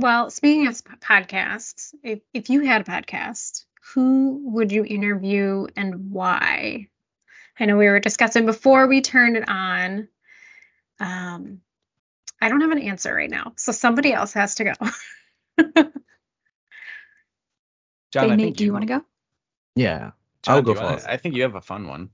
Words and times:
Well, 0.00 0.30
speaking 0.30 0.66
of 0.66 0.82
podcasts, 1.00 1.94
if, 2.02 2.20
if 2.32 2.48
you 2.48 2.60
had 2.62 2.80
a 2.80 2.84
podcast, 2.84 3.66
who 3.92 4.40
would 4.52 4.72
you 4.72 4.82
interview 4.82 5.66
and 5.76 6.10
why? 6.10 6.88
I 7.58 7.66
know 7.66 7.76
we 7.76 7.86
were 7.86 8.00
discussing 8.00 8.46
before 8.46 8.86
we 8.86 9.02
turned 9.02 9.36
it 9.36 9.46
on. 9.46 10.08
Um, 11.00 11.60
I 12.40 12.48
don't 12.48 12.62
have 12.62 12.70
an 12.70 12.78
answer 12.78 13.14
right 13.14 13.28
now, 13.28 13.52
so 13.56 13.72
somebody 13.72 14.14
else 14.14 14.32
has 14.32 14.54
to 14.54 14.64
go. 14.64 14.72
John, 18.10 18.30
hey, 18.30 18.36
Nate, 18.36 18.56
do 18.56 18.64
you 18.64 18.72
want 18.72 18.82
to 18.82 18.88
go? 18.88 19.04
Yeah, 19.76 20.12
John, 20.42 20.56
I'll 20.56 20.62
go 20.62 20.74
first. 20.74 21.06
I 21.06 21.18
think 21.18 21.34
you 21.34 21.42
have 21.42 21.56
a 21.56 21.60
fun 21.60 21.86
one. 21.86 22.08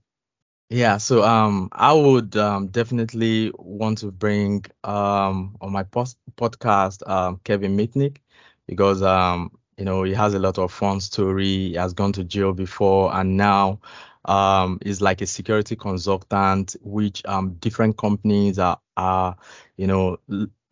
Yeah, 0.69 0.97
so 0.99 1.23
um, 1.23 1.69
I 1.73 1.93
would 1.93 2.37
um 2.37 2.69
definitely 2.69 3.53
want 3.57 3.99
to 3.99 4.11
bring 4.11 4.65
um 4.83 5.57
on 5.61 5.71
my 5.73 5.85
post 5.85 6.19
podcast 6.37 7.09
um 7.09 7.41
Kevin 7.45 7.77
Mitnick 7.77 8.19
because 8.67 9.01
um 9.03 9.53
you 9.79 9.85
know 9.85 10.03
he 10.03 10.13
has 10.15 10.35
a 10.35 10.41
lot 10.41 10.59
of 10.59 10.73
fun 10.73 11.01
story. 11.01 11.47
He 11.47 11.75
has 11.75 11.93
gone 11.95 12.13
to 12.15 12.25
jail 12.25 12.53
before 12.53 13.15
and 13.15 13.37
now 13.37 13.81
um 14.25 14.79
is 14.83 15.01
like 15.01 15.21
a 15.21 15.27
security 15.27 15.77
consultant, 15.77 16.75
which 16.83 17.25
um 17.27 17.55
different 17.61 17.97
companies 17.97 18.59
are 18.59 18.81
are 18.97 19.37
you 19.77 19.87
know 19.87 20.19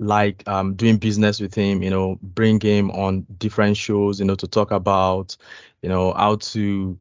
like 0.00 0.46
um 0.48 0.74
doing 0.74 0.96
business 0.98 1.40
with 1.40 1.54
him. 1.54 1.82
You 1.82 1.90
know, 1.90 2.18
bring 2.20 2.60
him 2.60 2.90
on 2.90 3.26
different 3.38 3.76
shows. 3.76 4.18
You 4.18 4.26
know, 4.26 4.34
to 4.36 4.48
talk 4.48 4.72
about 4.72 5.36
you 5.82 5.88
know 5.88 6.12
how 6.12 6.36
to 6.36 6.98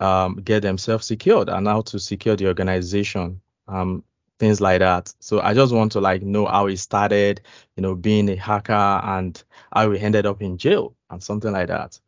um, 0.00 0.36
get 0.36 0.60
themselves 0.62 1.06
secured 1.06 1.48
and 1.48 1.66
how 1.66 1.82
to 1.82 1.98
secure 1.98 2.36
the 2.36 2.46
organization, 2.48 3.40
um, 3.68 4.04
things 4.38 4.60
like 4.60 4.80
that. 4.80 5.14
So 5.20 5.40
I 5.40 5.54
just 5.54 5.72
want 5.72 5.92
to 5.92 6.00
like 6.00 6.22
know 6.22 6.46
how 6.46 6.66
he 6.66 6.76
started, 6.76 7.40
you 7.76 7.82
know, 7.82 7.94
being 7.94 8.28
a 8.28 8.36
hacker 8.36 8.72
and 8.72 9.42
how 9.72 9.90
he 9.90 10.00
ended 10.00 10.26
up 10.26 10.42
in 10.42 10.58
jail 10.58 10.94
and 11.10 11.22
something 11.22 11.52
like 11.52 11.68
that. 11.68 11.98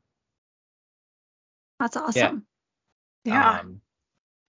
That's 1.78 1.96
awesome. 1.96 2.46
yeah. 3.24 3.60
Um, 3.60 3.80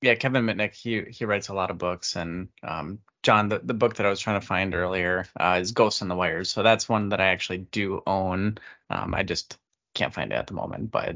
yeah, 0.01 0.15
Kevin 0.15 0.45
Mitnick, 0.45 0.73
he 0.75 1.01
he 1.09 1.25
writes 1.25 1.49
a 1.49 1.53
lot 1.53 1.71
of 1.71 1.77
books, 1.77 2.15
and 2.15 2.49
um, 2.63 2.99
John, 3.23 3.49
the, 3.49 3.59
the 3.59 3.73
book 3.73 3.95
that 3.95 4.05
I 4.05 4.09
was 4.09 4.19
trying 4.19 4.39
to 4.39 4.45
find 4.45 4.75
earlier 4.75 5.25
uh, 5.39 5.57
is 5.59 5.71
Ghosts 5.71 6.01
in 6.01 6.07
the 6.07 6.15
Wires. 6.15 6.49
So 6.49 6.61
that's 6.63 6.87
one 6.87 7.09
that 7.09 7.19
I 7.19 7.27
actually 7.27 7.59
do 7.59 8.01
own. 8.05 8.59
Um, 8.89 9.13
I 9.15 9.23
just 9.23 9.57
can't 9.95 10.13
find 10.13 10.31
it 10.31 10.35
at 10.35 10.47
the 10.47 10.53
moment, 10.53 10.91
but 10.91 11.15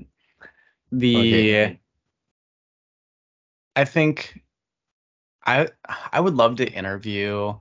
the 0.92 1.16
Okay. 1.16 1.80
I 3.76 3.86
think 3.86 4.42
I 5.46 5.70
I 6.12 6.20
would 6.20 6.36
love 6.36 6.58
to 6.58 6.72
interview 6.72 7.54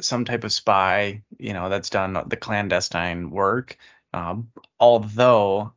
some 0.00 0.24
type 0.24 0.44
of 0.44 0.52
spy, 0.52 1.22
you 1.38 1.52
know, 1.52 1.68
that's 1.68 1.90
done 1.90 2.22
the 2.26 2.36
clandestine 2.36 3.30
work. 3.30 3.76
Um, 4.12 4.50
although 4.78 5.72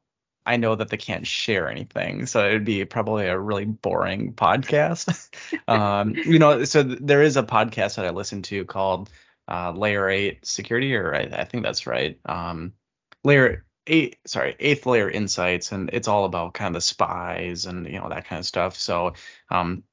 I 0.46 0.58
know 0.58 0.76
that 0.76 0.90
they 0.90 0.98
can't 0.98 1.26
share 1.26 1.70
anything, 1.70 2.26
so 2.26 2.46
it'd 2.46 2.66
be 2.66 2.86
probably 2.86 3.28
a 3.28 3.40
really 3.40 3.66
boring 3.66 4.34
podcast. 4.34 5.30
um, 5.68 6.16
you 6.16 6.40
know, 6.40 6.64
so 6.66 6.84
th- 6.84 7.00
there 7.02 7.22
is 7.22 7.38
a 7.38 7.44
podcast 7.44 7.96
that 7.96 8.06
I 8.06 8.10
listen 8.10 8.42
to 8.44 8.66
called 8.66 9.10
uh, 9.48 9.72
Layer 9.72 10.10
Eight 10.10 10.46
Security, 10.46 10.96
or 10.96 11.16
I, 11.16 11.22
I 11.22 11.44
think 11.46 11.64
that's 11.64 11.88
right. 11.88 12.20
Um, 12.26 12.74
Layer 13.24 13.66
Eight, 13.86 14.17
sorry, 14.26 14.56
Eighth 14.59 14.86
Layer 14.86 15.09
Insights, 15.09 15.72
and 15.73 15.89
it's 15.92 16.08
all 16.08 16.26
about 16.26 16.53
kind 16.53 16.70
of 16.70 16.76
the 16.76 16.81
spies 16.81 17.66
and 17.66 17.86
you 17.86 18.00
know 18.00 18.09
that 18.09 18.26
kind 18.26 18.39
of 18.39 18.45
stuff. 18.45 18.78
So 18.78 19.14
um, 19.50 19.84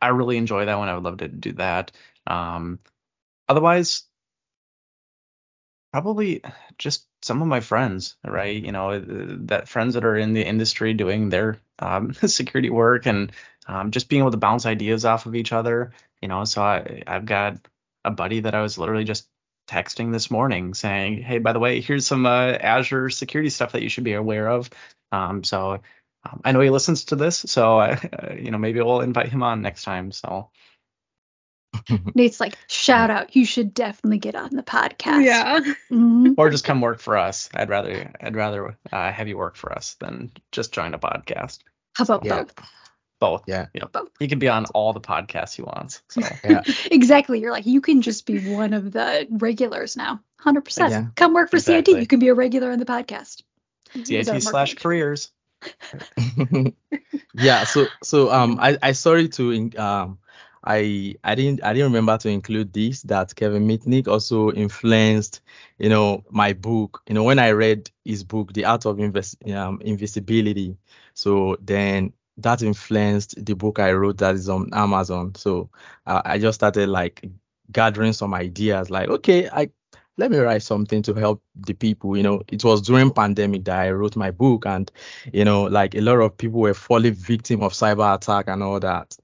I 0.00 0.08
really 0.08 0.36
enjoy 0.36 0.66
that 0.66 0.78
one. 0.78 0.88
I 0.88 0.94
would 0.94 1.04
love 1.04 1.18
to 1.18 1.28
do 1.28 1.52
that. 1.54 1.92
Um, 2.26 2.78
otherwise, 3.48 4.04
probably 5.92 6.42
just 6.78 7.06
some 7.22 7.40
of 7.40 7.48
my 7.48 7.60
friends, 7.60 8.16
right? 8.24 8.62
You 8.62 8.72
know, 8.72 8.98
that 9.46 9.68
friends 9.68 9.94
that 9.94 10.04
are 10.04 10.16
in 10.16 10.32
the 10.32 10.44
industry 10.44 10.94
doing 10.94 11.28
their 11.28 11.58
um, 11.78 12.12
security 12.26 12.70
work 12.70 13.06
and 13.06 13.32
um, 13.66 13.90
just 13.90 14.08
being 14.08 14.20
able 14.22 14.32
to 14.32 14.36
bounce 14.36 14.66
ideas 14.66 15.04
off 15.04 15.26
of 15.26 15.34
each 15.34 15.52
other. 15.52 15.92
You 16.20 16.28
know, 16.28 16.44
so 16.44 16.62
I, 16.62 17.02
I've 17.06 17.26
got 17.26 17.58
a 18.04 18.10
buddy 18.10 18.40
that 18.40 18.54
I 18.54 18.62
was 18.62 18.78
literally 18.78 19.04
just 19.04 19.28
texting 19.66 20.12
this 20.12 20.30
morning 20.30 20.74
saying, 20.74 21.22
"Hey, 21.22 21.38
by 21.38 21.52
the 21.52 21.58
way, 21.58 21.80
here's 21.80 22.06
some 22.06 22.26
uh, 22.26 22.52
Azure 22.52 23.10
security 23.10 23.50
stuff 23.50 23.72
that 23.72 23.82
you 23.82 23.88
should 23.88 24.04
be 24.04 24.14
aware 24.14 24.48
of." 24.48 24.70
Um, 25.12 25.44
so 25.44 25.80
um, 26.24 26.40
I 26.44 26.52
know 26.52 26.60
he 26.60 26.70
listens 26.70 27.06
to 27.06 27.16
this, 27.16 27.36
so 27.38 27.78
uh, 27.80 27.96
you 28.38 28.50
know 28.50 28.58
maybe 28.58 28.80
we'll 28.80 29.00
invite 29.00 29.28
him 29.28 29.42
on 29.42 29.62
next 29.62 29.84
time. 29.84 30.12
So 30.12 30.50
Nate's 32.14 32.40
like, 32.40 32.56
shout 32.68 33.10
out, 33.10 33.34
you 33.34 33.44
should 33.44 33.74
definitely 33.74 34.18
get 34.18 34.34
on 34.36 34.50
the 34.54 34.62
podcast. 34.62 35.24
yeah. 35.24 35.60
Mhm. 35.90 36.34
or 36.38 36.48
just 36.50 36.64
come 36.64 36.80
work 36.80 37.00
for 37.00 37.16
us. 37.18 37.48
I'd 37.52 37.68
rather 37.68 38.12
I'd 38.20 38.36
rather 38.36 38.78
uh, 38.92 39.12
have 39.12 39.28
you 39.28 39.36
work 39.36 39.56
for 39.56 39.72
us 39.72 39.94
than 40.00 40.30
just 40.52 40.72
join 40.72 40.94
a 40.94 40.98
podcast. 40.98 41.58
How 41.96 42.04
about 42.04 42.24
Yeah. 42.24 42.42
both? 42.44 42.54
Both. 43.24 43.44
Yeah. 43.46 43.66
You 43.72 43.80
know, 43.80 43.88
Both. 43.90 44.10
he 44.18 44.28
can 44.28 44.38
be 44.38 44.48
on 44.48 44.66
all 44.66 44.92
the 44.92 45.00
podcasts 45.00 45.56
he 45.56 45.62
wants. 45.62 46.02
So 46.08 46.20
Yeah. 46.44 46.62
Exactly. 46.90 47.40
You're 47.40 47.52
like, 47.52 47.66
you 47.66 47.80
can 47.80 48.02
just 48.02 48.26
be 48.26 48.38
one 48.54 48.74
of 48.74 48.92
the 48.92 49.26
regulars 49.30 49.96
now. 49.96 50.20
100%. 50.44 50.90
Yeah. 50.90 51.06
Come 51.16 51.32
work 51.34 51.50
for 51.50 51.56
Exactly. 51.56 51.94
CIT. 51.94 52.00
You 52.00 52.06
can 52.06 52.18
be 52.20 52.28
a 52.28 52.34
regular 52.34 52.70
on 52.70 52.78
the 52.78 52.84
podcast. 52.84 53.42
CIT 54.04 54.42
slash 54.42 54.74
careers. 54.74 55.32
yeah 57.34 57.64
so 57.64 57.86
so 58.02 58.30
um 58.30 58.58
i 58.60 58.76
i 58.82 58.92
sorry 58.92 59.28
to 59.28 59.70
um 59.78 60.18
i 60.62 61.14
i 61.24 61.34
didn't 61.34 61.62
i 61.64 61.72
didn't 61.72 61.88
remember 61.92 62.18
to 62.18 62.28
include 62.28 62.72
this 62.72 63.02
that 63.02 63.34
kevin 63.34 63.66
mitnick 63.66 64.06
also 64.06 64.52
influenced 64.52 65.40
you 65.78 65.88
know 65.88 66.22
my 66.30 66.52
book 66.52 67.02
you 67.08 67.14
know 67.14 67.22
when 67.22 67.38
i 67.38 67.50
read 67.50 67.90
his 68.04 68.24
book 68.24 68.52
the 68.52 68.64
art 68.66 68.84
of 68.84 68.98
invest 69.00 69.36
um, 69.50 69.80
invisibility 69.82 70.76
so 71.14 71.56
then 71.62 72.12
that 72.36 72.62
influenced 72.62 73.44
the 73.44 73.54
book 73.54 73.78
i 73.78 73.92
wrote 73.92 74.18
that 74.18 74.34
is 74.34 74.48
on 74.48 74.68
amazon. 74.72 75.34
So 75.34 75.70
uh, 76.06 76.22
i 76.24 76.38
just 76.38 76.56
started 76.56 76.88
like 76.88 77.24
gathering 77.72 78.12
some 78.12 78.34
ideas 78.34 78.90
like 78.90 79.08
okay 79.08 79.48
i 79.48 79.70
let 80.16 80.30
me 80.30 80.38
write 80.38 80.62
something 80.62 81.02
to 81.02 81.14
help 81.14 81.42
the 81.56 81.74
people 81.74 82.16
you 82.16 82.22
know. 82.22 82.42
It 82.48 82.62
was 82.62 82.82
during 82.82 83.10
pandemic 83.10 83.64
that 83.64 83.78
i 83.80 83.90
wrote 83.90 84.16
my 84.16 84.30
book 84.30 84.66
and 84.66 84.90
you 85.32 85.44
know 85.44 85.64
like 85.64 85.94
a 85.94 86.00
lot 86.00 86.20
of 86.20 86.36
people 86.36 86.60
were 86.60 86.74
falling 86.74 87.14
victim 87.14 87.62
of 87.62 87.72
cyber 87.72 88.14
attack 88.14 88.46
and 88.48 88.62
all 88.62 88.80
that. 88.80 89.16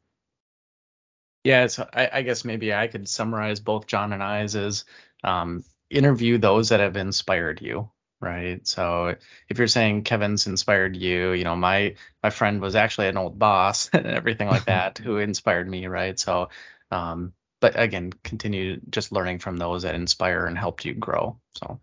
Yeah, 1.44 1.68
so 1.68 1.88
I, 1.92 2.10
I 2.12 2.22
guess 2.22 2.44
maybe 2.44 2.74
I 2.74 2.86
could 2.86 3.08
summarize 3.08 3.60
both 3.60 3.86
John 3.86 4.12
and 4.12 4.22
I's 4.22 4.84
um, 5.24 5.64
interview 5.88 6.38
those 6.38 6.68
that 6.68 6.80
have 6.80 6.96
inspired 6.96 7.62
you, 7.62 7.90
right? 8.20 8.66
So 8.66 9.14
if 9.48 9.58
you're 9.58 9.66
saying 9.66 10.04
Kevin's 10.04 10.46
inspired 10.46 10.96
you, 10.96 11.32
you 11.32 11.44
know, 11.44 11.56
my 11.56 11.94
my 12.22 12.30
friend 12.30 12.60
was 12.60 12.74
actually 12.76 13.08
an 13.08 13.16
old 13.16 13.38
boss 13.38 13.88
and 13.92 14.06
everything 14.06 14.48
like 14.48 14.64
that 14.66 14.98
who 14.98 15.18
inspired 15.18 15.68
me, 15.68 15.86
right? 15.86 16.18
So, 16.18 16.50
um, 16.90 17.32
but 17.60 17.78
again, 17.78 18.12
continue 18.24 18.80
just 18.90 19.12
learning 19.12 19.38
from 19.38 19.56
those 19.56 19.82
that 19.82 19.94
inspire 19.94 20.46
and 20.46 20.56
helped 20.56 20.84
you 20.84 20.94
grow. 20.94 21.38
So, 21.54 21.80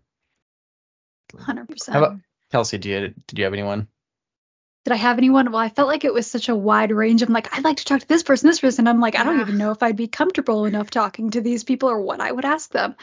100%. 1.34 1.92
How 1.92 1.98
about- 2.04 2.18
Kelsey, 2.50 2.78
do 2.78 2.88
you 2.88 3.14
did 3.26 3.38
you 3.38 3.44
have 3.44 3.52
anyone? 3.52 3.88
Did 4.84 4.94
I 4.94 4.96
have 4.96 5.18
anyone? 5.18 5.50
Well, 5.52 5.60
I 5.60 5.68
felt 5.68 5.88
like 5.88 6.04
it 6.06 6.14
was 6.14 6.26
such 6.26 6.48
a 6.48 6.56
wide 6.56 6.92
range. 6.92 7.20
I'm 7.20 7.30
like, 7.32 7.54
I'd 7.54 7.64
like 7.64 7.76
to 7.76 7.84
talk 7.84 8.00
to 8.00 8.08
this 8.08 8.22
person, 8.22 8.48
this 8.48 8.60
person. 8.60 8.88
I'm 8.88 9.00
like, 9.00 9.18
I 9.18 9.24
don't 9.24 9.40
even 9.40 9.58
know 9.58 9.70
if 9.70 9.82
I'd 9.82 9.96
be 9.96 10.08
comfortable 10.08 10.64
enough 10.64 10.88
talking 10.88 11.30
to 11.32 11.42
these 11.42 11.62
people 11.62 11.90
or 11.90 12.00
what 12.00 12.22
I 12.22 12.32
would 12.32 12.46
ask 12.46 12.70
them. 12.70 12.94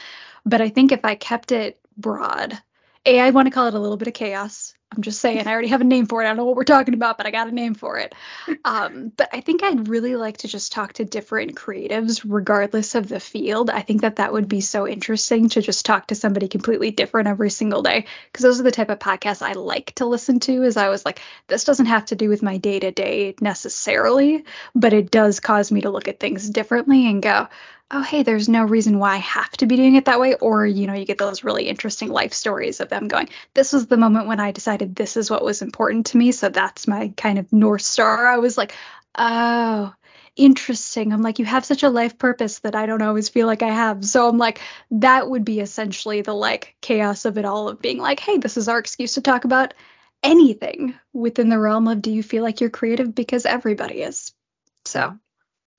But 0.46 0.62
I 0.62 0.70
think 0.70 0.92
if 0.92 1.06
I 1.06 1.14
kept 1.14 1.52
it 1.52 1.80
broad, 1.96 2.60
A, 3.06 3.20
I 3.20 3.30
want 3.30 3.48
to 3.48 3.52
call 3.52 3.68
it 3.68 3.74
a 3.74 3.80
little 3.80 3.98
bit 3.98 4.08
of 4.08 4.14
chaos. 4.14 4.74
I'm 4.96 5.02
just 5.02 5.20
saying, 5.20 5.46
I 5.46 5.52
already 5.52 5.68
have 5.70 5.82
a 5.82 5.86
name 5.86 6.06
for 6.06 6.22
it. 6.22 6.26
I 6.26 6.30
don't 6.30 6.38
know 6.38 6.46
what 6.46 6.56
we're 6.56 6.64
talking 6.64 6.94
about, 6.94 7.18
but 7.18 7.26
I 7.26 7.32
got 7.32 7.48
a 7.48 7.52
name 7.52 7.74
for 7.74 7.98
it. 7.98 8.16
Um, 8.64 9.12
but 9.16 9.30
I 9.32 9.42
think 9.42 9.64
I'd 9.64 9.90
really 9.90 10.16
like 10.16 10.38
to 10.38 10.48
just 10.48 10.72
talk 10.72 10.94
to 10.94 11.06
different 11.06 11.56
creatives, 11.56 12.24
regardless 12.26 12.96
of 12.96 13.08
the 13.08 13.20
field. 13.20 13.70
I 13.70 13.82
think 13.82 14.02
that 14.02 14.16
that 14.16 14.34
would 14.34 14.48
be 14.48 14.62
so 14.62 14.88
interesting 14.88 15.50
to 15.50 15.62
just 15.62 15.86
talk 15.86 16.08
to 16.08 16.16
somebody 16.16 16.48
completely 16.48 16.90
different 16.90 17.28
every 17.28 17.52
single 17.52 17.84
day. 17.84 18.06
Because 18.32 18.44
those 18.44 18.60
are 18.60 18.64
the 18.64 18.72
type 18.72 18.90
of 18.90 18.98
podcasts 18.98 19.44
I 19.44 19.54
like 19.54 19.94
to 19.96 20.06
listen 20.06 20.40
to. 20.42 20.64
Is 20.64 20.78
I 20.78 20.90
was 20.90 21.06
like, 21.06 21.22
this 21.48 21.64
doesn't 21.64 21.86
have 21.86 22.06
to 22.06 22.16
do 22.16 22.28
with 22.28 22.42
my 22.42 22.58
day 22.58 22.80
to 22.80 22.92
day 22.92 23.36
necessarily, 23.40 24.46
but 24.74 24.94
it 24.94 25.12
does 25.12 25.40
cause 25.40 25.72
me 25.72 25.82
to 25.82 25.92
look 25.92 26.08
at 26.08 26.20
things 26.20 26.50
differently 26.50 27.08
and 27.08 27.22
go, 27.22 27.48
oh, 27.92 28.02
hey, 28.02 28.24
there's 28.24 28.50
no 28.50 28.64
reason 28.64 28.98
why 29.00 29.14
I 29.14 29.18
have 29.18 29.52
to 29.58 29.68
be 29.68 29.76
doing 29.76 29.96
it 29.96 30.06
that 30.06 30.20
way. 30.20 30.36
Or, 30.36 30.66
you 30.66 30.88
know, 30.88 30.94
you 30.94 31.06
get 31.06 31.18
those 31.18 31.44
really 31.44 31.68
interesting 31.68 32.10
life 32.10 32.34
stories 32.34 32.80
of 32.80 32.90
them 32.90 33.08
going, 33.08 33.30
this 33.54 33.74
was 33.74 33.88
the 33.88 33.98
moment 33.98 34.28
when 34.28 34.40
I 34.40 34.52
decided 34.52 34.96
this 34.96 35.18
is 35.18 35.30
what 35.30 35.46
was 35.46 35.62
important 35.62 36.08
to 36.08 36.18
me. 36.18 36.32
So 36.32 36.50
that's 36.50 36.88
my 36.88 37.14
kind 37.16 37.38
of 37.38 37.52
North 37.54 37.84
Star. 37.84 38.28
I 38.28 38.38
was 38.38 38.58
like, 38.58 38.74
oh, 39.18 39.94
interesting. 40.36 41.14
I'm 41.14 41.22
like, 41.22 41.40
you 41.40 41.46
have 41.46 41.64
such 41.64 41.84
a 41.84 41.90
life 41.90 42.18
purpose 42.18 42.60
that 42.60 42.76
I 42.76 42.88
don't 42.88 43.02
always 43.02 43.30
feel 43.30 43.48
like 43.48 43.62
I 43.62 43.70
have. 43.70 44.04
So 44.04 44.28
I'm 44.28 44.38
like, 44.38 44.62
that 44.92 45.30
would 45.30 45.46
be 45.46 45.60
essentially 45.60 46.22
the 46.22 46.34
like 46.34 46.76
chaos 46.82 47.26
of 47.26 47.38
it 47.38 47.46
all 47.46 47.70
of 47.70 47.82
being 47.82 48.00
like, 48.00 48.20
hey, 48.20 48.38
this 48.38 48.58
is 48.58 48.68
our 48.68 48.80
excuse 48.80 49.14
to 49.14 49.22
talk 49.22 49.46
about 49.46 49.74
anything 50.24 50.96
within 51.14 51.50
the 51.50 51.60
realm 51.60 51.88
of 51.88 52.02
do 52.02 52.12
you 52.12 52.24
feel 52.24 52.44
like 52.44 52.62
you're 52.62 52.70
creative 52.70 53.14
because 53.14 53.46
everybody 53.46 54.02
is. 54.02 54.34
So 54.86 55.18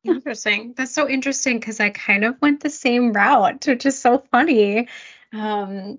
Interesting. 0.06 0.74
That's 0.76 0.92
so 0.92 1.08
interesting 1.08 1.58
because 1.58 1.80
I 1.80 1.90
kind 1.90 2.24
of 2.24 2.40
went 2.40 2.60
the 2.60 2.70
same 2.70 3.12
route, 3.12 3.66
which 3.66 3.86
is 3.86 3.98
so 3.98 4.22
funny. 4.30 4.88
Um, 5.32 5.98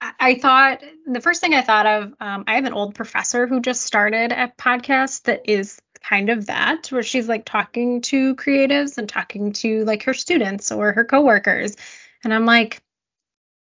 I 0.00 0.34
thought 0.34 0.82
the 1.06 1.20
first 1.20 1.40
thing 1.40 1.54
I 1.54 1.62
thought 1.62 1.86
of, 1.86 2.14
um, 2.20 2.44
I 2.46 2.56
have 2.56 2.64
an 2.64 2.74
old 2.74 2.94
professor 2.94 3.46
who 3.46 3.60
just 3.60 3.82
started 3.82 4.32
a 4.32 4.52
podcast 4.58 5.22
that 5.22 5.48
is 5.50 5.78
kind 6.02 6.28
of 6.28 6.46
that, 6.46 6.88
where 6.92 7.02
she's 7.02 7.28
like 7.28 7.44
talking 7.44 8.02
to 8.02 8.34
creatives 8.36 8.98
and 8.98 9.08
talking 9.08 9.52
to 9.54 9.84
like 9.84 10.04
her 10.04 10.14
students 10.14 10.70
or 10.70 10.92
her 10.92 11.04
coworkers. 11.04 11.76
And 12.22 12.32
I'm 12.32 12.44
like, 12.44 12.82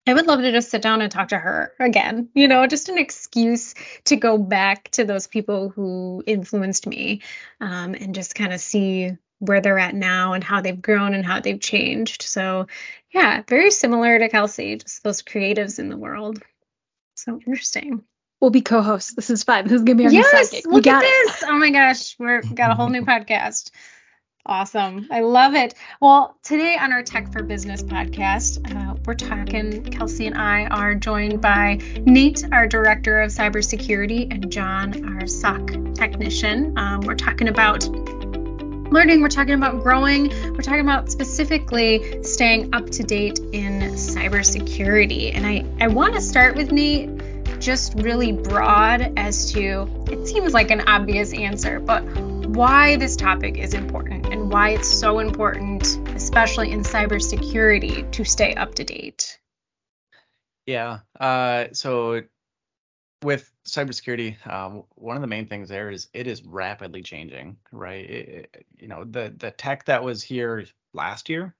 I 0.06 0.14
would 0.14 0.28
love 0.28 0.42
to 0.42 0.52
just 0.52 0.70
sit 0.70 0.82
down 0.82 1.02
and 1.02 1.12
talk 1.12 1.30
to 1.30 1.38
her 1.38 1.74
again, 1.80 2.30
you 2.34 2.48
know, 2.48 2.68
just 2.68 2.90
an 2.90 2.98
excuse 2.98 3.74
to 4.06 4.18
go 4.18 4.38
back 4.38 4.90
to 4.92 5.06
those 5.06 5.28
people 5.28 5.70
who 5.70 6.24
influenced 6.26 6.88
me 6.88 7.22
um, 7.62 7.94
and 7.94 8.14
just 8.14 8.36
kind 8.36 8.52
of 8.52 8.60
see 8.60 9.12
where 9.46 9.62
they're 9.62 9.80
at 9.80 9.96
now 9.96 10.34
and 10.34 10.44
how 10.44 10.62
they've 10.62 10.82
grown 10.82 11.14
and 11.14 11.26
how 11.26 11.40
they've 11.40 11.60
changed. 11.60 12.24
So, 12.24 12.68
yeah, 13.14 13.44
very 13.48 13.72
similar 13.72 14.18
to 14.20 14.30
Kelsey, 14.30 14.78
just 14.78 15.04
those 15.04 15.22
creatives 15.22 15.80
in 15.80 15.90
the 15.90 15.98
world. 15.98 16.42
So 17.16 17.40
interesting. 17.46 18.04
We'll 18.42 18.52
be 18.52 18.62
co-hosts. 18.62 19.14
This 19.16 19.30
is 19.30 19.44
fun. 19.44 19.66
This 19.66 19.74
is 19.74 19.84
gonna 19.84 19.96
be 19.96 20.06
our 20.06 20.12
yes, 20.12 20.52
new 20.52 20.72
look 20.72 20.88
at 20.88 20.92
got 20.94 21.02
this. 21.02 21.44
Oh 21.48 21.58
my 21.58 21.70
gosh, 21.70 22.16
we're 22.20 22.42
got 22.42 22.72
a 22.72 22.76
whole 22.76 22.90
new 22.90 23.02
podcast. 23.06 23.72
Awesome. 24.46 25.08
I 25.10 25.22
love 25.22 25.56
it. 25.56 25.74
Well, 26.02 26.38
today 26.44 26.76
on 26.78 26.92
our 26.92 27.02
Tech 27.02 27.32
for 27.32 27.44
Business 27.44 27.82
podcast, 27.82 28.60
uh, 28.76 28.96
we're 29.06 29.14
talking, 29.14 29.86
Kelsey 29.86 30.28
and 30.28 30.38
I 30.38 30.66
are 30.66 30.96
joined 30.96 31.42
by 31.42 31.80
Nate, 32.02 32.44
our 32.52 32.68
Director 32.68 33.22
of 33.22 33.32
Cybersecurity, 33.32 34.30
and 34.30 34.52
John, 34.52 35.16
our 35.16 35.28
SOC 35.28 35.94
technician. 35.96 36.78
Um, 36.78 37.00
we're 37.02 37.16
talking 37.16 37.48
about 37.48 37.88
learning, 38.94 39.22
we're 39.22 39.28
talking 39.28 39.56
about 39.56 39.82
growing, 39.82 40.30
we're 40.54 40.62
talking 40.62 40.82
about 40.82 41.12
specifically 41.12 42.24
staying 42.24 42.74
up 42.74 42.90
to 42.92 43.04
date 43.04 43.40
in 43.52 43.82
cybersecurity. 43.94 45.36
And 45.36 45.46
I, 45.46 45.66
I 45.84 45.88
want 45.88 46.14
to 46.14 46.22
start 46.22 46.56
with 46.56 46.72
Nate 46.72 47.10
just 47.60 47.96
really 47.96 48.32
broad 48.32 49.14
as 49.18 49.52
to 49.54 49.88
it 50.12 50.28
seems 50.28 50.54
like 50.54 50.70
an 50.70 50.82
obvious 50.82 51.34
answer, 51.34 51.80
but 51.80 52.04
why 52.48 52.98
this 52.98 53.16
topic 53.16 53.58
is 53.58 53.74
important 53.74 54.28
and 54.28 54.52
why 54.52 54.70
it's 54.70 54.88
so 54.88 55.20
important, 55.20 55.98
especially 56.16 56.72
in 56.72 56.82
cybersecurity, 56.82 58.12
to 58.12 58.24
stay 58.24 58.54
up 58.54 58.76
to 58.76 58.84
date. 58.84 59.40
Yeah. 60.66 61.00
Uh, 61.20 61.66
so 61.74 62.22
with 63.24 63.52
cybersecurity, 63.66 64.46
um, 64.52 64.84
one 64.96 65.16
of 65.16 65.22
the 65.22 65.28
main 65.28 65.48
things 65.48 65.70
there 65.70 65.90
is 65.90 66.08
it 66.14 66.28
is 66.28 66.44
rapidly 66.44 67.02
changing, 67.02 67.58
right? 67.72 68.10
It, 68.10 68.66
you 68.78 68.88
know, 68.88 69.04
the 69.04 69.34
the 69.38 69.52
tech 69.52 69.86
that 69.86 70.04
was 70.04 70.24
here 70.24 70.66
last 70.94 71.30
year 71.30 71.56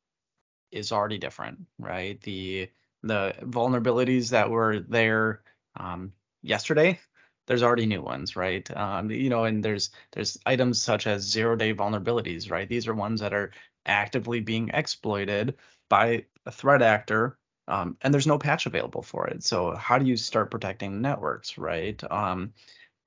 is 0.72 0.92
already 0.92 1.18
different, 1.18 1.60
right? 1.80 2.22
The 2.22 2.70
the 3.04 3.36
vulnerabilities 3.42 4.30
that 4.32 4.50
were 4.50 4.80
there 4.80 5.44
um, 5.78 6.14
yesterday 6.42 7.00
there's 7.48 7.64
already 7.64 7.86
new 7.86 8.02
ones, 8.02 8.36
right? 8.36 8.70
Um, 8.76 9.12
you 9.12 9.30
know, 9.30 9.44
and 9.46 9.64
there's 9.64 9.90
there's 10.12 10.38
items 10.46 10.82
such 10.82 11.08
as 11.08 11.22
zero 11.24 11.56
day 11.56 11.74
vulnerabilities, 11.74 12.50
right? 12.50 12.68
These 12.68 12.88
are 12.88 12.94
ones 12.94 13.20
that 13.22 13.34
are 13.34 13.52
actively 13.86 14.40
being 14.40 14.70
exploited 14.74 15.56
by 15.90 16.26
a 16.46 16.52
threat 16.52 16.82
actor, 16.82 17.38
um, 17.68 17.98
and 18.02 18.14
there's 18.14 18.28
no 18.28 18.38
patch 18.38 18.66
available 18.66 19.02
for 19.02 19.28
it. 19.28 19.44
So 19.44 19.76
how 19.76 19.98
do 19.98 20.06
you 20.06 20.18
start 20.18 20.52
protecting 20.52 21.02
networks, 21.02 21.58
right? 21.58 22.02
Um, 22.12 22.54